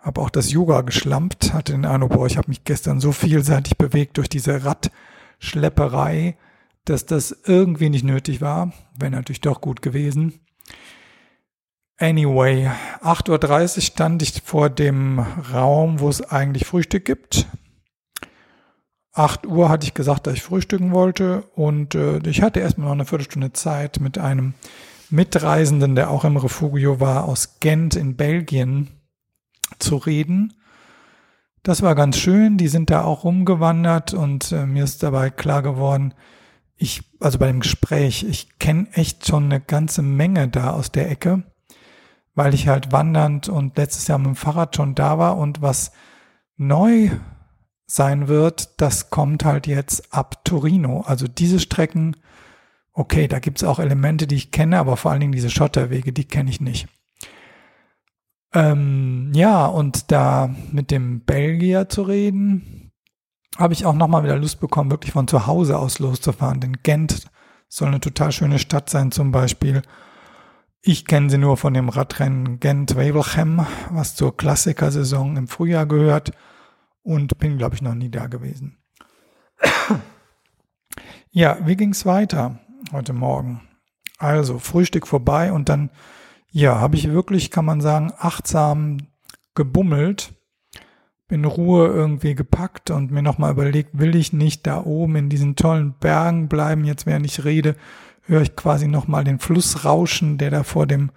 [0.01, 3.77] habe auch das Yoga geschlampt, hatte den Eindruck, boah, ich habe mich gestern so vielseitig
[3.77, 6.37] bewegt durch diese Radschlepperei,
[6.85, 8.73] dass das irgendwie nicht nötig war.
[8.97, 10.39] Wäre natürlich doch gut gewesen.
[11.97, 12.71] Anyway,
[13.03, 15.19] 8.30 Uhr stand ich vor dem
[15.53, 17.45] Raum, wo es eigentlich Frühstück gibt.
[19.13, 22.93] 8 Uhr hatte ich gesagt, dass ich frühstücken wollte und äh, ich hatte erstmal noch
[22.93, 24.55] eine Viertelstunde Zeit mit einem
[25.11, 29.00] Mitreisenden, der auch im Refugio war, aus Gent in Belgien
[29.79, 30.53] zu reden.
[31.63, 32.57] Das war ganz schön.
[32.57, 36.13] Die sind da auch rumgewandert und äh, mir ist dabei klar geworden,
[36.75, 41.11] ich, also bei dem Gespräch, ich kenne echt schon eine ganze Menge da aus der
[41.11, 41.43] Ecke,
[42.33, 45.91] weil ich halt wandernd und letztes Jahr mit dem Fahrrad schon da war und was
[46.57, 47.11] neu
[47.85, 51.01] sein wird, das kommt halt jetzt ab Torino.
[51.01, 52.15] Also diese Strecken,
[52.93, 56.25] okay, da gibt's auch Elemente, die ich kenne, aber vor allen Dingen diese Schotterwege, die
[56.25, 56.87] kenne ich nicht.
[58.53, 62.91] Ähm, ja, und da mit dem Belgier zu reden,
[63.57, 66.59] habe ich auch nochmal wieder Lust bekommen, wirklich von zu Hause aus loszufahren.
[66.59, 67.27] Denn Gent
[67.67, 69.81] soll eine total schöne Stadt sein zum Beispiel.
[70.81, 76.31] Ich kenne sie nur von dem Radrennen Gent-Wevelgem, was zur Klassikersaison im Frühjahr gehört
[77.03, 78.77] und bin, glaube ich, noch nie da gewesen.
[81.29, 82.59] ja, wie ging's weiter
[82.91, 83.61] heute Morgen?
[84.17, 85.91] Also Frühstück vorbei und dann,
[86.51, 88.97] ja, habe ich wirklich, kann man sagen, achtsam
[89.55, 90.33] gebummelt,
[91.29, 95.55] in Ruhe irgendwie gepackt und mir nochmal überlegt, will ich nicht da oben in diesen
[95.55, 97.77] tollen Bergen bleiben, jetzt während ich rede,
[98.23, 101.11] höre ich quasi nochmal den Fluss rauschen, der da vor dem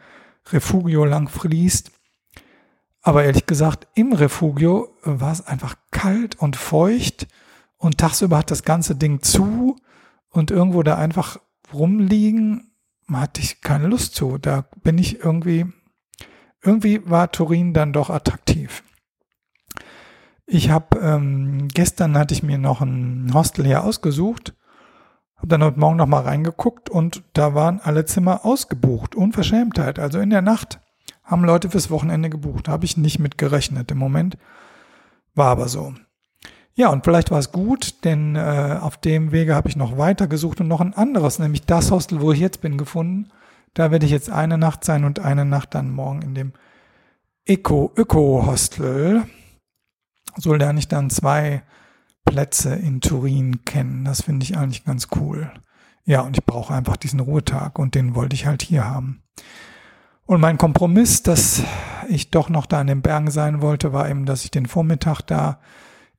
[0.52, 1.90] Refugio lang fließt.
[3.02, 7.26] Aber ehrlich gesagt, im Refugio war es einfach kalt und feucht
[7.76, 9.76] und tagsüber hat das ganze Ding zu
[10.30, 11.38] und irgendwo da einfach
[11.72, 12.73] rumliegen,
[13.12, 14.38] hatte ich keine Lust zu.
[14.38, 15.66] Da bin ich irgendwie,
[16.62, 18.82] irgendwie war Turin dann doch attraktiv.
[20.46, 24.54] Ich habe ähm, gestern hatte ich mir noch ein Hostel hier ausgesucht
[25.44, 29.14] hab dann heute Morgen nochmal reingeguckt und da waren alle Zimmer ausgebucht.
[29.14, 29.98] Unverschämtheit.
[29.98, 30.80] Also in der Nacht
[31.22, 32.66] haben Leute fürs Wochenende gebucht.
[32.66, 34.38] Habe ich nicht mit gerechnet im Moment.
[35.34, 35.92] War aber so.
[36.76, 40.26] Ja, und vielleicht war es gut, denn äh, auf dem Wege habe ich noch weiter
[40.26, 43.30] gesucht und noch ein anderes, nämlich das Hostel, wo ich jetzt bin, gefunden.
[43.74, 46.52] Da werde ich jetzt eine Nacht sein und eine Nacht dann morgen in dem
[47.44, 49.22] Eco-Öko-Hostel.
[50.36, 51.62] So lerne ich dann zwei
[52.24, 54.04] Plätze in Turin kennen.
[54.04, 55.52] Das finde ich eigentlich ganz cool.
[56.04, 59.22] Ja, und ich brauche einfach diesen Ruhetag und den wollte ich halt hier haben.
[60.26, 61.62] Und mein Kompromiss, dass
[62.08, 65.22] ich doch noch da in den Bergen sein wollte, war eben, dass ich den Vormittag
[65.22, 65.60] da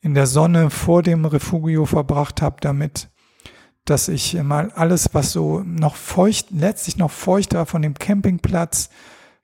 [0.06, 3.10] in der Sonne vor dem Refugio verbracht habe, damit,
[3.86, 8.92] dass ich mal alles, was so noch feucht, letztlich noch feucht war von dem Campingplatz,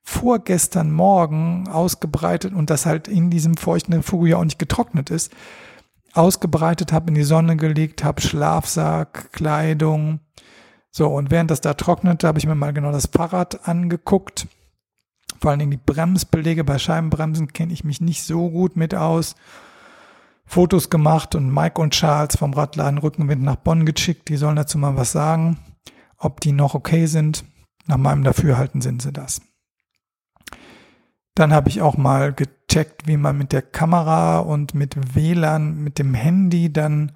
[0.03, 5.33] vorgestern Morgen ausgebreitet und das halt in diesem feuchten Refugio auch nicht getrocknet ist,
[6.13, 10.19] ausgebreitet habe, in die Sonne gelegt habe, Schlafsack, Kleidung.
[10.91, 14.45] So, und während das da trocknete, habe ich mir mal genau das Fahrrad angeguckt.
[15.39, 19.35] Vor allen Dingen die Bremsbelege bei Scheibenbremsen kenne ich mich nicht so gut mit aus.
[20.51, 24.27] Fotos gemacht und Mike und Charles vom Radladen Rückenwind nach Bonn geschickt.
[24.27, 25.57] Die sollen dazu mal was sagen,
[26.17, 27.45] ob die noch okay sind.
[27.85, 29.41] Nach meinem Dafürhalten sind sie das.
[31.35, 35.97] Dann habe ich auch mal gecheckt, wie man mit der Kamera und mit WLAN, mit
[35.97, 37.13] dem Handy dann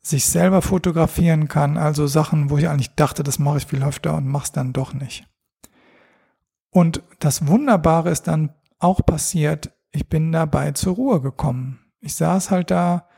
[0.00, 1.76] sich selber fotografieren kann.
[1.76, 4.72] Also Sachen, wo ich eigentlich dachte, das mache ich viel öfter und mache es dann
[4.72, 5.26] doch nicht.
[6.70, 11.80] Und das Wunderbare ist dann auch passiert, ich bin dabei zur Ruhe gekommen.
[12.00, 13.08] Ich saß halt da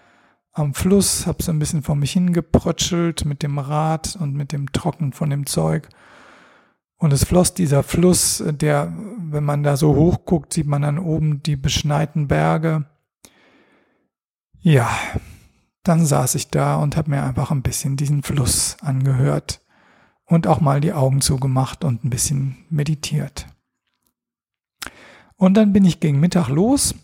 [0.53, 4.73] am Fluss, habe so ein bisschen vor mich hingeprötschelt mit dem Rad und mit dem
[4.73, 5.89] Trocken von dem Zeug
[7.01, 10.99] und es floss dieser Fluss, der, wenn man da so hoch guckt, sieht man dann
[10.99, 12.85] oben die beschneiten Berge.
[14.59, 14.87] Ja,
[15.83, 19.63] dann saß ich da und habe mir einfach ein bisschen diesen Fluss angehört
[20.27, 23.47] und auch mal die Augen zugemacht und ein bisschen meditiert.
[25.37, 26.95] Und dann bin ich gegen Mittag los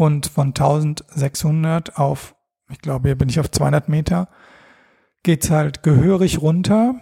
[0.00, 2.34] und von 1600 auf,
[2.70, 4.28] ich glaube, hier bin ich auf 200 Meter,
[5.22, 6.94] geht's halt gehörig runter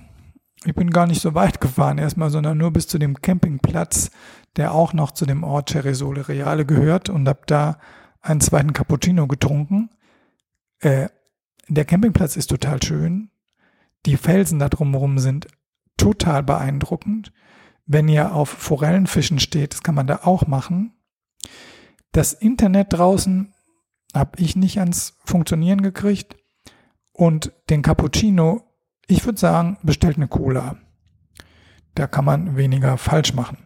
[0.65, 4.11] ich bin gar nicht so weit gefahren erstmal, sondern nur bis zu dem Campingplatz,
[4.57, 7.79] der auch noch zu dem Ort Ceresole Reale gehört und habe da
[8.21, 9.91] einen zweiten Cappuccino getrunken.
[10.81, 11.09] Äh,
[11.69, 13.31] der Campingplatz ist total schön.
[14.07, 15.47] Die Felsen da drumherum sind
[15.97, 17.33] total beeindruckend.
[17.87, 20.93] Wenn ihr auf Forellenfischen steht, das kann man da auch machen.
[22.13, 23.53] Das Internet draußen
[24.15, 26.37] habe ich nicht ans Funktionieren gekriegt.
[27.13, 28.69] Und den Cappuccino
[29.09, 30.77] ich würde sagen, bestellt eine Cola.
[31.95, 33.57] Da kann man weniger falsch machen.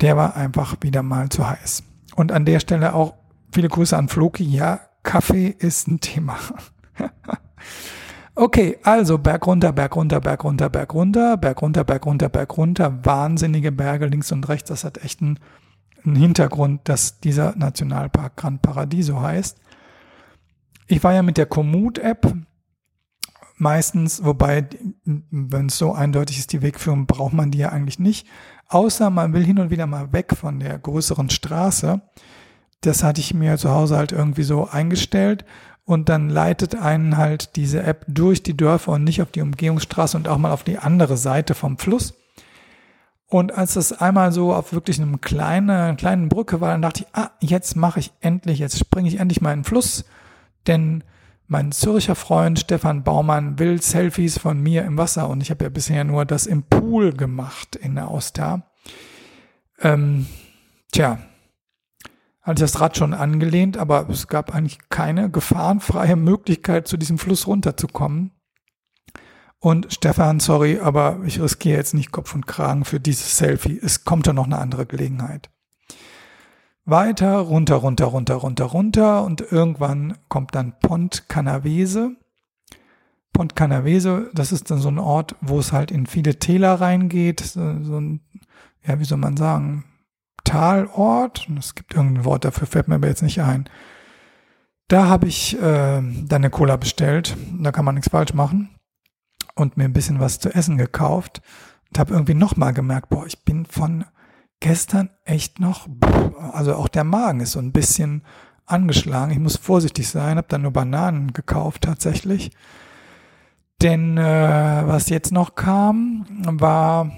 [0.00, 1.82] Der war einfach wieder mal zu heiß.
[2.14, 3.14] Und an der Stelle auch
[3.52, 4.44] viele Grüße an Floki.
[4.44, 6.36] Ja, Kaffee ist ein Thema.
[8.36, 12.56] okay, also Berg runter, Berg runter, Berg runter, Berg runter, Berg runter, Berg runter, Berg
[12.56, 13.04] runter.
[13.04, 14.68] Wahnsinnige Berge links und rechts.
[14.68, 15.40] Das hat echt einen,
[16.04, 19.58] einen Hintergrund, dass dieser Nationalpark Gran Paradiso heißt.
[20.86, 22.34] Ich war ja mit der Komoot-App
[23.60, 24.66] meistens, wobei,
[25.04, 28.26] wenn es so eindeutig ist, die Wegführung, braucht man die ja eigentlich nicht.
[28.68, 32.00] Außer man will hin und wieder mal weg von der größeren Straße.
[32.80, 35.44] Das hatte ich mir zu Hause halt irgendwie so eingestellt.
[35.84, 40.16] Und dann leitet einen halt diese App durch die Dörfer und nicht auf die Umgehungsstraße
[40.16, 42.14] und auch mal auf die andere Seite vom Fluss.
[43.30, 47.06] Und als das einmal so auf wirklich einem kleinen, kleinen Brücke war, dann dachte ich,
[47.16, 50.04] ah, jetzt mache ich endlich, jetzt springe ich endlich mal in den Fluss,
[50.66, 51.04] denn
[51.52, 55.68] Mein Zürcher Freund Stefan Baumann will Selfies von mir im Wasser und ich habe ja
[55.68, 58.70] bisher nur das im Pool gemacht in der Auster.
[59.80, 60.28] Ähm,
[60.92, 61.18] tja,
[62.40, 67.18] hatte ich das Rad schon angelehnt, aber es gab eigentlich keine gefahrenfreie Möglichkeit, zu diesem
[67.18, 68.30] Fluss runterzukommen.
[69.60, 73.78] Und Stefan, sorry, aber ich riskiere jetzt nicht Kopf und Kragen für dieses Selfie.
[73.80, 75.50] Es kommt da noch eine andere Gelegenheit.
[76.86, 82.16] Weiter, runter, runter, runter, runter, runter und irgendwann kommt dann Pont Canavese.
[83.34, 87.40] Pont Canavese, das ist dann so ein Ort, wo es halt in viele Täler reingeht,
[87.40, 88.22] so ein,
[88.84, 89.84] ja, wie soll man sagen,
[90.42, 91.46] Talort.
[91.58, 93.68] Es gibt irgendein Wort dafür, fällt mir aber jetzt nicht ein.
[94.88, 97.36] Da habe ich äh, dann eine Cola bestellt.
[97.60, 98.70] Da kann man nichts falsch machen.
[99.54, 101.42] Und mir ein bisschen was zu essen gekauft.
[101.88, 104.04] Und habe irgendwie nochmal gemerkt, boah, ich bin von
[104.60, 105.88] gestern echt noch,
[106.52, 108.22] also auch der Magen ist so ein bisschen
[108.66, 109.32] angeschlagen.
[109.32, 112.52] Ich muss vorsichtig sein, habe dann nur Bananen gekauft tatsächlich.
[113.82, 117.10] Denn äh, was jetzt noch kam, war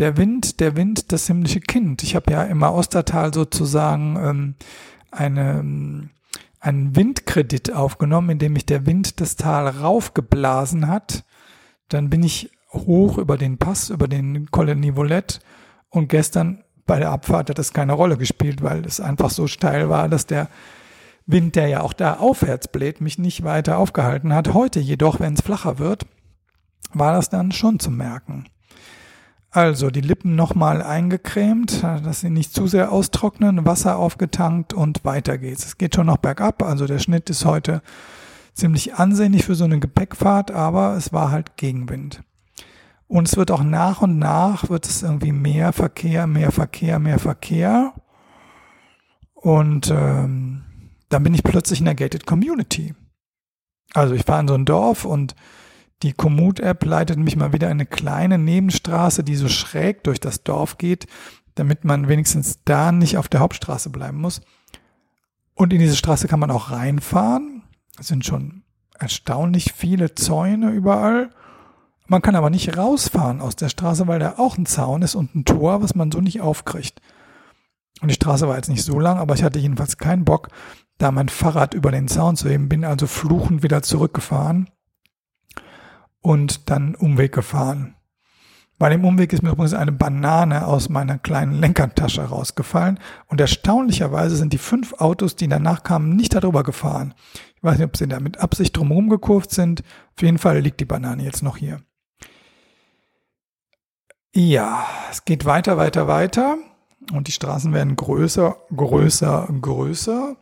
[0.00, 2.02] der Wind, der Wind, das himmlische Kind.
[2.02, 4.54] Ich habe ja im Ostertal sozusagen ähm,
[5.12, 6.10] eine, ähm,
[6.64, 11.24] einen Windkredit aufgenommen, in dem mich der Wind das Tal raufgeblasen hat.
[11.88, 14.48] Dann bin ich hoch über den Pass, über den
[14.80, 15.40] Nivolette
[15.90, 19.88] und gestern bei der Abfahrt hat das keine Rolle gespielt, weil es einfach so steil
[19.88, 20.48] war, dass der
[21.26, 24.52] Wind, der ja auch da aufwärts bläht, mich nicht weiter aufgehalten hat.
[24.52, 26.06] Heute jedoch, wenn es flacher wird,
[26.92, 28.46] war das dann schon zu merken.
[29.54, 35.38] Also die Lippen nochmal eingecremt, dass sie nicht zu sehr austrocknen, Wasser aufgetankt und weiter
[35.38, 35.64] geht's.
[35.64, 37.80] Es geht schon noch bergab, also der Schnitt ist heute
[38.54, 42.24] ziemlich ansehnlich für so eine Gepäckfahrt, aber es war halt Gegenwind.
[43.06, 47.20] Und es wird auch nach und nach, wird es irgendwie mehr Verkehr, mehr Verkehr, mehr
[47.20, 47.92] Verkehr.
[49.34, 50.64] Und ähm,
[51.10, 52.92] dann bin ich plötzlich in der Gated Community.
[53.92, 55.36] Also ich war in so ein Dorf und
[56.02, 60.42] die Komoot-App leitet mich mal wieder in eine kleine Nebenstraße, die so schräg durch das
[60.42, 61.06] Dorf geht,
[61.54, 64.42] damit man wenigstens da nicht auf der Hauptstraße bleiben muss.
[65.54, 67.62] Und in diese Straße kann man auch reinfahren.
[67.98, 68.64] Es sind schon
[68.98, 71.30] erstaunlich viele Zäune überall.
[72.06, 75.34] Man kann aber nicht rausfahren aus der Straße, weil da auch ein Zaun ist und
[75.34, 77.00] ein Tor, was man so nicht aufkriegt.
[78.02, 80.48] Und die Straße war jetzt nicht so lang, aber ich hatte jedenfalls keinen Bock,
[80.98, 84.68] da mein Fahrrad über den Zaun zu heben, bin also fluchend wieder zurückgefahren
[86.24, 87.96] und dann Umweg gefahren.
[88.78, 92.98] Bei dem Umweg ist mir übrigens eine Banane aus meiner kleinen Lenkertasche rausgefallen
[93.28, 97.14] und erstaunlicherweise sind die fünf Autos, die danach kamen, nicht darüber gefahren.
[97.56, 99.82] Ich weiß nicht, ob sie da mit Absicht drumherum gekurvt sind.
[100.16, 101.82] Auf jeden Fall liegt die Banane jetzt noch hier.
[104.34, 106.56] Ja, es geht weiter, weiter, weiter.
[107.12, 110.36] Und die Straßen werden größer, größer, größer.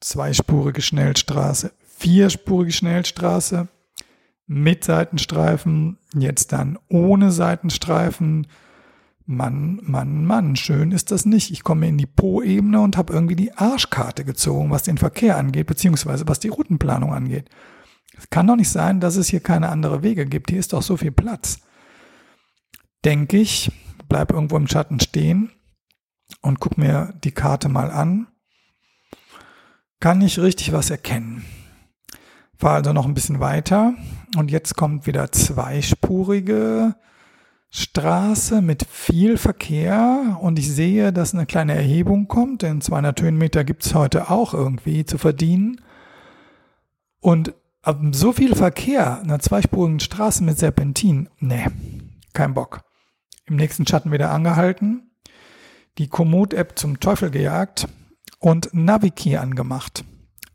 [0.00, 3.68] Zweispurige Schnellstraße, vierspurige Schnellstraße
[4.48, 8.48] mit Seitenstreifen, jetzt dann ohne Seitenstreifen.
[9.24, 11.52] Mann, Mann, Mann, schön ist das nicht.
[11.52, 15.66] Ich komme in die Po-Ebene und habe irgendwie die Arschkarte gezogen, was den Verkehr angeht,
[15.66, 17.50] beziehungsweise was die Routenplanung angeht.
[18.16, 20.50] Es kann doch nicht sein, dass es hier keine andere Wege gibt.
[20.50, 21.60] Hier ist doch so viel Platz
[23.04, 23.70] denke ich,
[24.08, 25.50] bleib irgendwo im Schatten stehen
[26.40, 28.28] und guck mir die Karte mal an.
[30.00, 31.44] Kann ich richtig was erkennen.
[32.58, 33.94] Fahr also noch ein bisschen weiter
[34.36, 36.96] und jetzt kommt wieder zweispurige
[37.70, 43.62] Straße mit viel Verkehr und ich sehe, dass eine kleine Erhebung kommt, denn 200 Höhenmeter
[43.62, 45.80] gibt es heute auch irgendwie zu verdienen.
[47.20, 47.54] Und
[48.12, 51.66] so viel Verkehr, einer zweispurigen Straße mit Serpentin, nee,
[52.32, 52.80] kein Bock
[53.46, 55.10] im nächsten Schatten wieder angehalten,
[55.98, 57.86] die Komoot-App zum Teufel gejagt
[58.40, 60.04] und Naviki angemacht.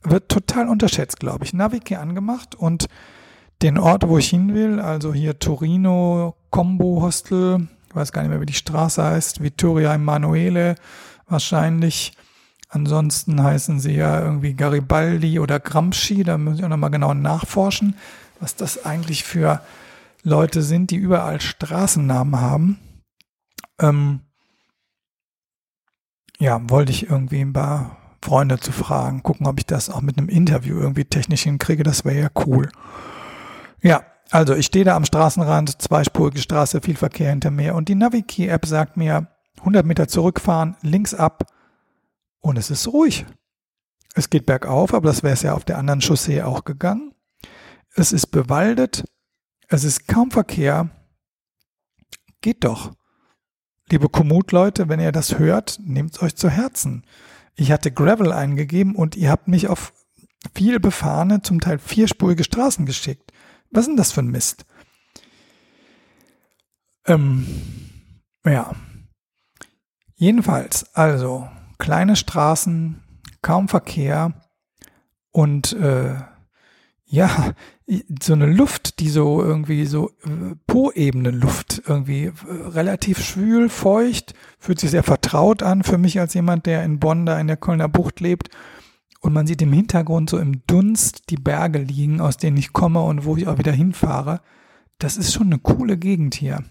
[0.04, 1.54] Wird total unterschätzt, glaube ich.
[1.54, 2.88] Naviki angemacht und
[3.62, 8.32] den Ort, wo ich hin will, also hier Torino Combo Hostel, ich weiß gar nicht
[8.32, 10.76] mehr, wie die Straße heißt, Vittoria Emanuele
[11.28, 12.14] wahrscheinlich.
[12.70, 17.96] Ansonsten heißen sie ja irgendwie Garibaldi oder Gramsci, da muss ich auch nochmal genau nachforschen,
[18.40, 19.62] was das eigentlich für
[20.24, 22.80] Leute sind, die überall Straßennamen haben.
[23.80, 24.22] Ähm,
[26.40, 30.18] ja, wollte ich irgendwie ein paar Freunde zu fragen, gucken, ob ich das auch mit
[30.18, 31.84] einem Interview irgendwie technisch hinkriege.
[31.84, 32.70] Das wäre ja cool.
[33.82, 37.96] Ja, also ich stehe da am Straßenrand, zweispurige Straße, viel Verkehr hinter mir und die
[37.96, 39.28] Naviki-App sagt mir
[39.60, 41.44] 100 Meter zurückfahren, links ab
[42.40, 43.26] und es ist ruhig.
[44.16, 47.14] Es geht bergauf, aber das wäre es ja auf der anderen Chaussee auch gegangen.
[47.94, 49.04] Es ist bewaldet,
[49.68, 50.90] es ist kaum Verkehr.
[52.42, 52.94] Geht doch.
[53.90, 57.06] Liebe Komoot-Leute, wenn ihr das hört, nehmt es euch zu Herzen.
[57.56, 59.94] Ich hatte Gravel eingegeben und ihr habt mich auf
[60.56, 63.32] viel befahrene, zum Teil vierspurige Straßen geschickt.
[63.72, 64.66] Was denn das für ein Mist?
[67.06, 67.48] Ähm,
[68.46, 68.74] ja.
[70.16, 71.50] Jedenfalls, also
[71.80, 73.02] kleine Straßen,
[73.42, 74.34] kaum Verkehr
[75.32, 76.16] und äh,
[77.06, 77.54] ja,
[78.22, 84.34] so eine Luft, die so irgendwie so äh, Po-Ebene Luft, irgendwie äh, relativ schwül, feucht,
[84.58, 87.58] fühlt sich sehr vertraut an für mich als jemand, der in Bonn da in der
[87.58, 88.50] Kölner Bucht lebt.
[89.20, 93.02] Und man sieht im Hintergrund so im Dunst die Berge liegen, aus denen ich komme
[93.02, 94.42] und wo ich auch wieder hinfahre.
[94.98, 96.64] Das ist schon eine coole Gegend hier.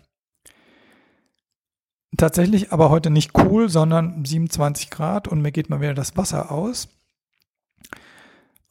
[2.17, 6.51] Tatsächlich aber heute nicht cool, sondern 27 Grad und mir geht mal wieder das Wasser
[6.51, 6.89] aus.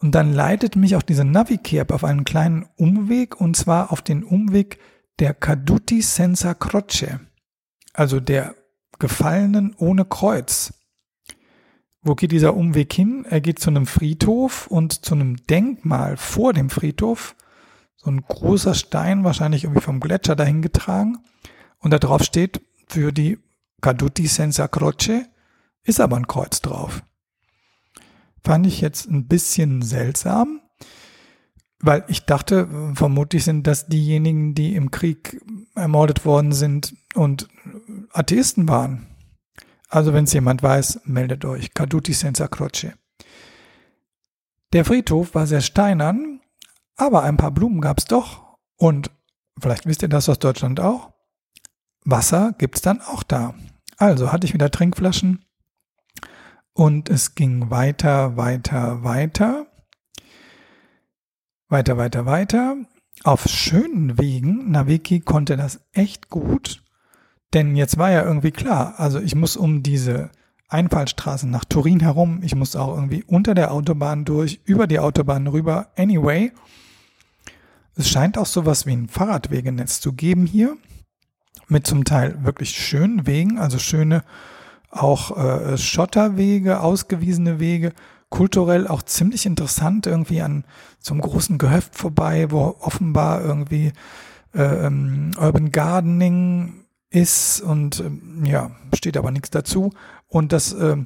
[0.02, 4.24] Und dann leitet mich auch diese Navicare auf einen kleinen Umweg und zwar auf den
[4.24, 4.80] Umweg
[5.20, 7.20] der Caduti senza croce,
[7.94, 8.56] also der
[8.98, 10.74] Gefallenen ohne Kreuz.
[12.02, 13.26] Wo geht dieser Umweg hin?
[13.30, 17.36] Er geht zu einem Friedhof und zu einem Denkmal vor dem Friedhof.
[17.96, 21.20] So ein großer Stein, wahrscheinlich irgendwie vom Gletscher dahin getragen.
[21.78, 23.38] Und da drauf steht für die
[23.82, 25.26] Caduti senza croce,
[25.84, 27.04] ist aber ein Kreuz drauf
[28.44, 30.62] fand ich jetzt ein bisschen seltsam,
[31.80, 35.42] weil ich dachte, vermutlich sind das diejenigen, die im Krieg
[35.76, 37.48] ermordet worden sind und
[38.12, 39.08] Atheisten waren.
[39.90, 41.74] Also wenn es jemand weiß, meldet euch.
[41.74, 42.94] Caduti senza croce.
[44.74, 46.40] Der Friedhof war sehr steinern,
[46.96, 48.58] aber ein paar Blumen gab es doch.
[48.78, 49.12] Und
[49.60, 51.12] vielleicht wisst ihr das aus Deutschland auch.
[52.06, 53.54] Wasser gibt's dann auch da.
[53.98, 55.46] Also hatte ich wieder Trinkflaschen
[56.82, 59.68] und es ging weiter, weiter, weiter.
[61.70, 62.76] Weiter, weiter, weiter.
[63.24, 66.82] Auf schönen Wegen, Naviki konnte das echt gut,
[67.54, 70.32] denn jetzt war ja irgendwie klar, also ich muss um diese
[70.70, 75.46] Einfallstraße nach Turin herum, ich muss auch irgendwie unter der Autobahn durch, über die Autobahn
[75.46, 76.52] rüber, anyway.
[77.96, 80.78] Es scheint auch sowas wie ein Fahrradwegenetz zu geben hier,
[81.68, 84.24] mit zum Teil wirklich schönen Wegen, also schöne
[84.92, 87.94] auch äh, Schotterwege, ausgewiesene Wege,
[88.30, 90.64] kulturell auch ziemlich interessant, irgendwie an
[91.00, 93.92] so großen Gehöft vorbei, wo offenbar irgendwie
[94.54, 99.92] äh, ähm, Urban Gardening ist und äh, ja, steht aber nichts dazu.
[100.28, 100.98] Und das äh,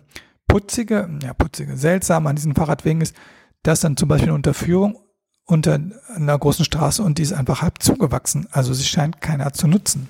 [0.48, 3.16] putzige, ja, putzige, seltsam an diesen Fahrradwegen ist,
[3.64, 5.00] dass dann zum Beispiel eine Unterführung
[5.46, 5.80] unter
[6.16, 8.48] einer großen Straße und die ist einfach halb zugewachsen.
[8.52, 10.10] Also sie scheint keiner zu nutzen.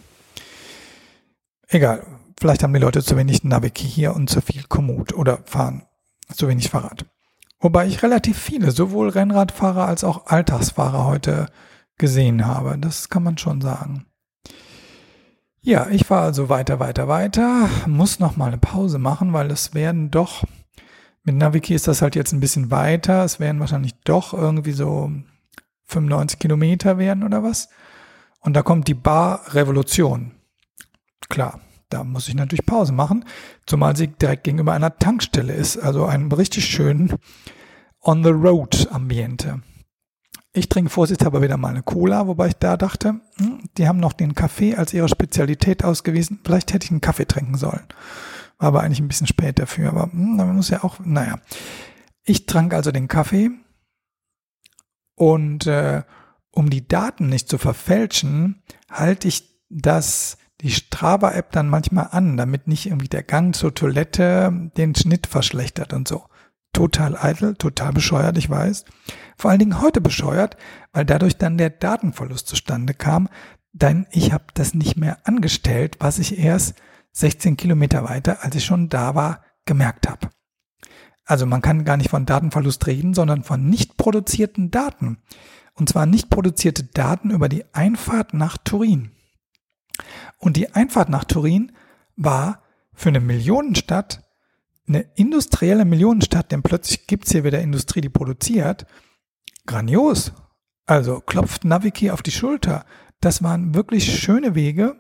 [1.68, 2.06] Egal,
[2.40, 5.84] Vielleicht haben die Leute zu wenig Naviki hier und zu viel Komoot oder fahren
[6.34, 7.06] zu wenig Fahrrad.
[7.60, 11.48] Wobei ich relativ viele, sowohl Rennradfahrer als auch Alltagsfahrer heute
[11.98, 12.78] gesehen habe.
[12.78, 14.06] Das kann man schon sagen.
[15.62, 17.70] Ja, ich fahre also weiter, weiter, weiter.
[17.88, 20.44] Muss noch mal eine Pause machen, weil es werden doch,
[21.24, 23.24] mit Naviki ist das halt jetzt ein bisschen weiter.
[23.24, 25.12] Es werden wahrscheinlich doch irgendwie so
[25.86, 27.70] 95 Kilometer werden oder was.
[28.42, 30.34] Und da kommt die Bar Revolution.
[31.30, 31.60] Klar,
[31.96, 33.24] da muss ich natürlich Pause machen,
[33.66, 37.14] zumal sie direkt gegenüber einer Tankstelle ist, also ein richtig schön
[38.02, 39.62] On-the-Road-Ambiente.
[40.52, 44.12] Ich trinke vorsichtshalber wieder mal eine Cola, wobei ich da dachte, hm, die haben noch
[44.12, 46.42] den Kaffee als ihre Spezialität ausgewiesen.
[46.44, 47.88] Vielleicht hätte ich einen Kaffee trinken sollen.
[48.58, 51.40] War aber eigentlich ein bisschen spät dafür, aber hm, man muss ja auch, naja.
[52.26, 53.52] Ich trank also den Kaffee
[55.16, 56.04] und äh,
[56.52, 62.68] um die Daten nicht zu verfälschen, halte ich das die Strava-App dann manchmal an, damit
[62.68, 66.26] nicht irgendwie der Gang zur Toilette den Schnitt verschlechtert und so.
[66.74, 68.84] Total eitel, total bescheuert, ich weiß.
[69.38, 70.58] Vor allen Dingen heute bescheuert,
[70.92, 73.30] weil dadurch dann der Datenverlust zustande kam,
[73.74, 76.74] denn ich habe das nicht mehr angestellt, was ich erst
[77.12, 80.32] 16 Kilometer weiter, als ich schon da war, gemerkt habe.
[81.26, 85.20] Also man kann gar nicht von Datenverlust reden, sondern von nicht produzierten Daten.
[85.76, 89.12] Und zwar nicht produzierte Daten über die Einfahrt nach Turin.
[90.38, 91.72] Und die Einfahrt nach Turin
[92.16, 92.62] war
[92.94, 94.24] für eine Millionenstadt,
[94.88, 98.86] eine industrielle Millionenstadt, denn plötzlich gibt's hier wieder Industrie, die produziert,
[99.66, 100.34] grandios.
[100.86, 102.86] Also klopft Naviki auf die Schulter.
[103.20, 104.98] Das waren wirklich schöne Wege.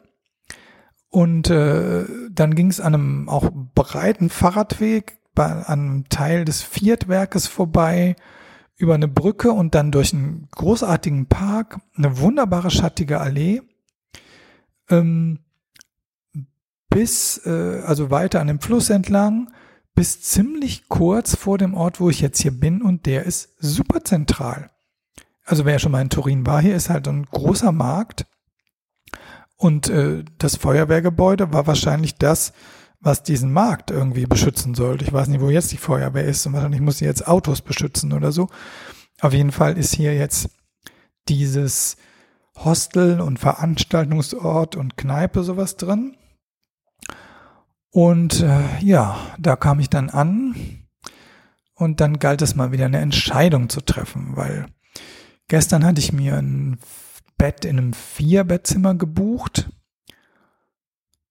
[1.09, 7.47] Und äh, dann ging es an einem auch breiten Fahrradweg, bei einem Teil des Fiat-Werkes
[7.47, 8.15] vorbei,
[8.77, 13.61] über eine Brücke und dann durch einen großartigen Park, eine wunderbare schattige Allee
[14.89, 15.39] ähm,
[16.89, 19.51] bis, äh, also weiter an dem Fluss entlang,
[19.95, 24.03] bis ziemlich kurz vor dem Ort, wo ich jetzt hier bin und der ist super
[24.03, 24.69] zentral.
[25.45, 28.25] Also wer schon mal in Turin war, hier ist halt ein großer Markt
[29.57, 32.53] und äh, das Feuerwehrgebäude war wahrscheinlich das,
[32.99, 35.05] was diesen Markt irgendwie beschützen sollte.
[35.05, 38.13] Ich weiß nicht, wo jetzt die Feuerwehr ist und wahrscheinlich muss sie jetzt Autos beschützen
[38.13, 38.49] oder so.
[39.21, 40.49] Auf jeden Fall ist hier jetzt
[41.29, 41.97] dieses
[42.55, 46.17] Hostel und Veranstaltungsort und Kneipe sowas drin.
[47.89, 50.55] Und äh, ja, da kam ich dann an
[51.73, 54.67] und dann galt es mal wieder eine Entscheidung zu treffen, weil
[55.47, 56.79] gestern hatte ich mir ein
[57.37, 59.69] Bett in einem Vierbettzimmer gebucht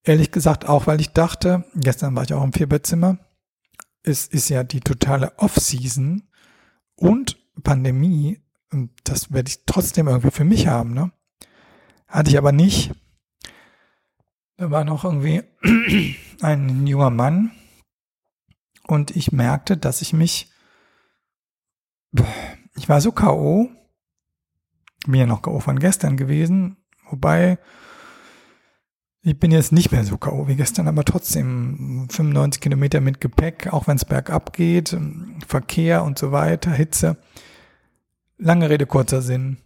[0.04, 3.18] Ehrlich gesagt auch, weil ich dachte, gestern war ich auch im Vierbettzimmer,
[4.02, 6.28] es ist ja die totale Off-Season
[6.94, 8.43] und Pandemie,
[8.74, 11.12] und das werde ich trotzdem irgendwie für mich haben, ne?
[12.06, 12.92] Hatte ich aber nicht.
[14.56, 15.42] Da war noch irgendwie
[16.42, 17.52] ein junger Mann
[18.86, 20.52] und ich merkte, dass ich mich,
[22.76, 23.68] ich war so K.O.,
[25.06, 25.60] mir noch K.O.
[25.60, 26.76] von gestern gewesen,
[27.10, 27.58] wobei
[29.22, 30.48] ich bin jetzt nicht mehr so K.O.
[30.48, 34.96] wie gestern, aber trotzdem 95 Kilometer mit Gepäck, auch wenn es bergab geht,
[35.46, 37.16] Verkehr und so weiter, Hitze.
[38.44, 39.56] Lange Rede, kurzer Sinn.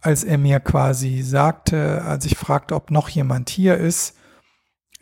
[0.00, 4.16] Als er mir quasi sagte, als ich fragte, ob noch jemand hier ist,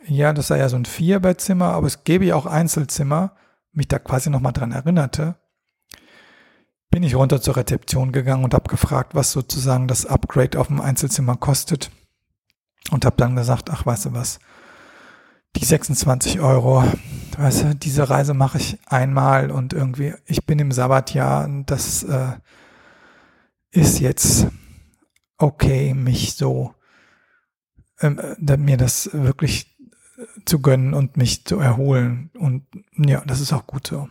[0.05, 3.31] ja, das sei ja so ein Vierbettzimmer, aber es gäbe ja auch Einzelzimmer,
[3.71, 5.35] mich da quasi nochmal dran erinnerte,
[6.91, 10.81] bin ich runter zur Rezeption gegangen und habe gefragt, was sozusagen das Upgrade auf dem
[10.81, 11.91] Einzelzimmer kostet
[12.91, 14.39] und habe dann gesagt, ach, weißt du was,
[15.55, 16.83] die 26 Euro,
[17.37, 22.03] weißt du, diese Reise mache ich einmal und irgendwie, ich bin im Sabbatjahr und das
[22.03, 22.33] äh,
[23.75, 24.47] ist jetzt
[25.37, 26.73] okay, mich so,
[27.99, 29.75] ähm, äh, mir das wirklich
[30.45, 32.31] zu gönnen und mich zu erholen.
[32.37, 32.65] Und
[32.97, 34.07] ja, das ist auch gut so.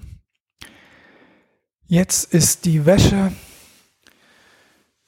[1.87, 3.33] Jetzt ist die Wäsche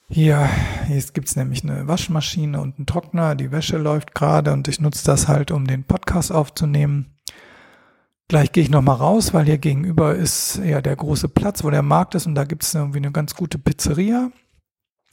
[0.08, 0.48] hier,
[0.86, 3.34] hier gibt es nämlich eine Waschmaschine und einen Trockner.
[3.34, 7.16] Die Wäsche läuft gerade und ich nutze das halt, um den Podcast aufzunehmen.
[8.28, 11.82] Gleich gehe ich nochmal raus, weil hier gegenüber ist ja der große Platz, wo der
[11.82, 14.30] Markt ist und da gibt es irgendwie eine ganz gute Pizzeria.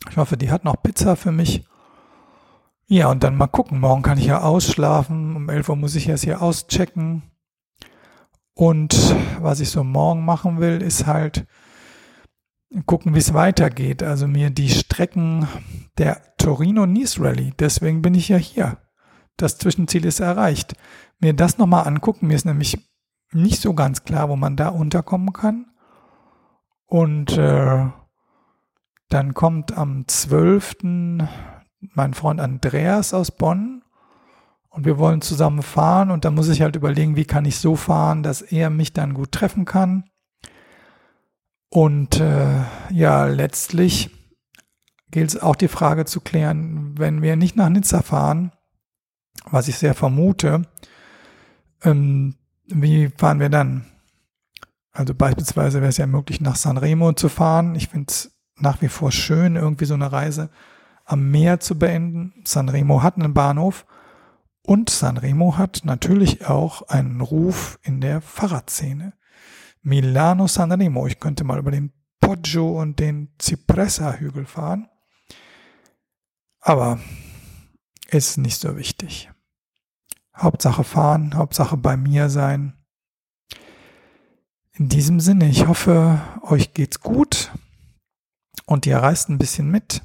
[0.09, 1.65] Ich hoffe, die hat noch Pizza für mich.
[2.85, 3.79] Ja, und dann mal gucken.
[3.79, 5.35] Morgen kann ich ja ausschlafen.
[5.35, 7.23] Um 11 Uhr muss ich erst hier auschecken.
[8.55, 11.47] Und was ich so morgen machen will, ist halt
[12.85, 14.03] gucken, wie es weitergeht.
[14.03, 15.47] Also mir die Strecken
[15.97, 18.77] der Torino-Nice Rally, deswegen bin ich ja hier.
[19.37, 20.73] Das Zwischenziel ist erreicht.
[21.19, 22.77] Mir das nochmal angucken, mir ist nämlich
[23.31, 25.71] nicht so ganz klar, wo man da unterkommen kann.
[26.85, 27.87] Und äh,
[29.09, 30.77] dann kommt am 12.
[31.79, 33.83] mein Freund Andreas aus Bonn
[34.69, 37.75] und wir wollen zusammen fahren und da muss ich halt überlegen, wie kann ich so
[37.75, 40.05] fahren, dass er mich dann gut treffen kann.
[41.69, 44.09] Und äh, ja, letztlich
[45.11, 48.51] gilt es auch die Frage zu klären, wenn wir nicht nach Nizza fahren,
[49.45, 50.63] was ich sehr vermute,
[51.83, 52.35] ähm,
[52.65, 53.85] wie fahren wir dann?
[54.91, 57.75] Also beispielsweise wäre es ja möglich, nach Sanremo zu fahren.
[57.75, 60.49] Ich finde es nach wie vor schön, irgendwie so eine Reise
[61.05, 62.33] am Meer zu beenden.
[62.45, 63.85] Sanremo hat einen Bahnhof
[64.61, 69.13] und Sanremo hat natürlich auch einen Ruf in der Fahrradszene.
[69.81, 71.07] Milano Sanremo.
[71.07, 71.91] Ich könnte mal über den
[72.21, 74.87] Poggio und den Cipressa-Hügel fahren.
[76.61, 76.99] Aber
[78.07, 79.29] ist nicht so wichtig.
[80.35, 82.73] Hauptsache fahren, Hauptsache bei mir sein.
[84.71, 87.51] In diesem Sinne, ich hoffe, euch geht's gut
[88.65, 90.01] und ihr reist ein bisschen mit.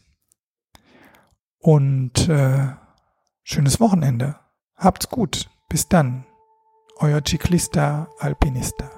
[1.59, 2.72] Und äh,
[3.42, 4.38] schönes Wochenende.
[4.76, 5.50] Habt's gut.
[5.68, 6.24] Bis dann.
[6.98, 8.97] Euer Ciclista Alpinista.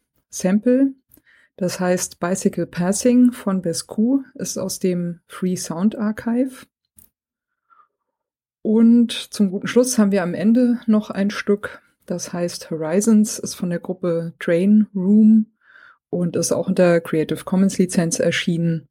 [0.31, 0.93] Sample,
[1.57, 6.65] das heißt Bicycle Passing von Bescu, ist aus dem Free Sound Archive.
[8.63, 13.55] Und zum guten Schluss haben wir am Ende noch ein Stück, das heißt Horizons, ist
[13.55, 15.47] von der Gruppe Train Room
[16.09, 18.87] und ist auch unter Creative Commons Lizenz erschienen,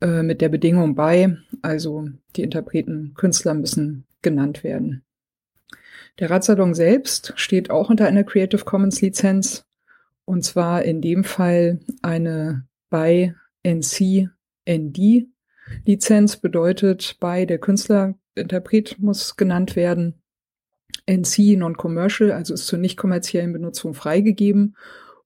[0.00, 5.02] äh, mit der Bedingung bei, also die Interpreten, Künstler müssen genannt werden.
[6.18, 9.65] Der Radsalon selbst steht auch unter einer Creative Commons Lizenz
[10.26, 14.28] und zwar in dem Fall eine bei NC
[14.68, 15.26] ND
[15.84, 20.14] Lizenz bedeutet bei der Künstler Interpret muss genannt werden.
[21.06, 24.76] NC Non-Commercial, also ist zur nicht kommerziellen Benutzung freigegeben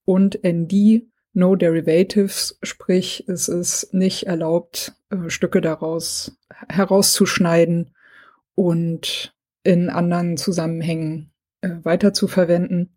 [0.05, 6.37] und ND No Derivatives, sprich es ist nicht erlaubt, äh, Stücke daraus
[6.69, 7.95] herauszuschneiden
[8.55, 11.31] und in anderen Zusammenhängen
[11.61, 12.97] äh, weiter zu verwenden.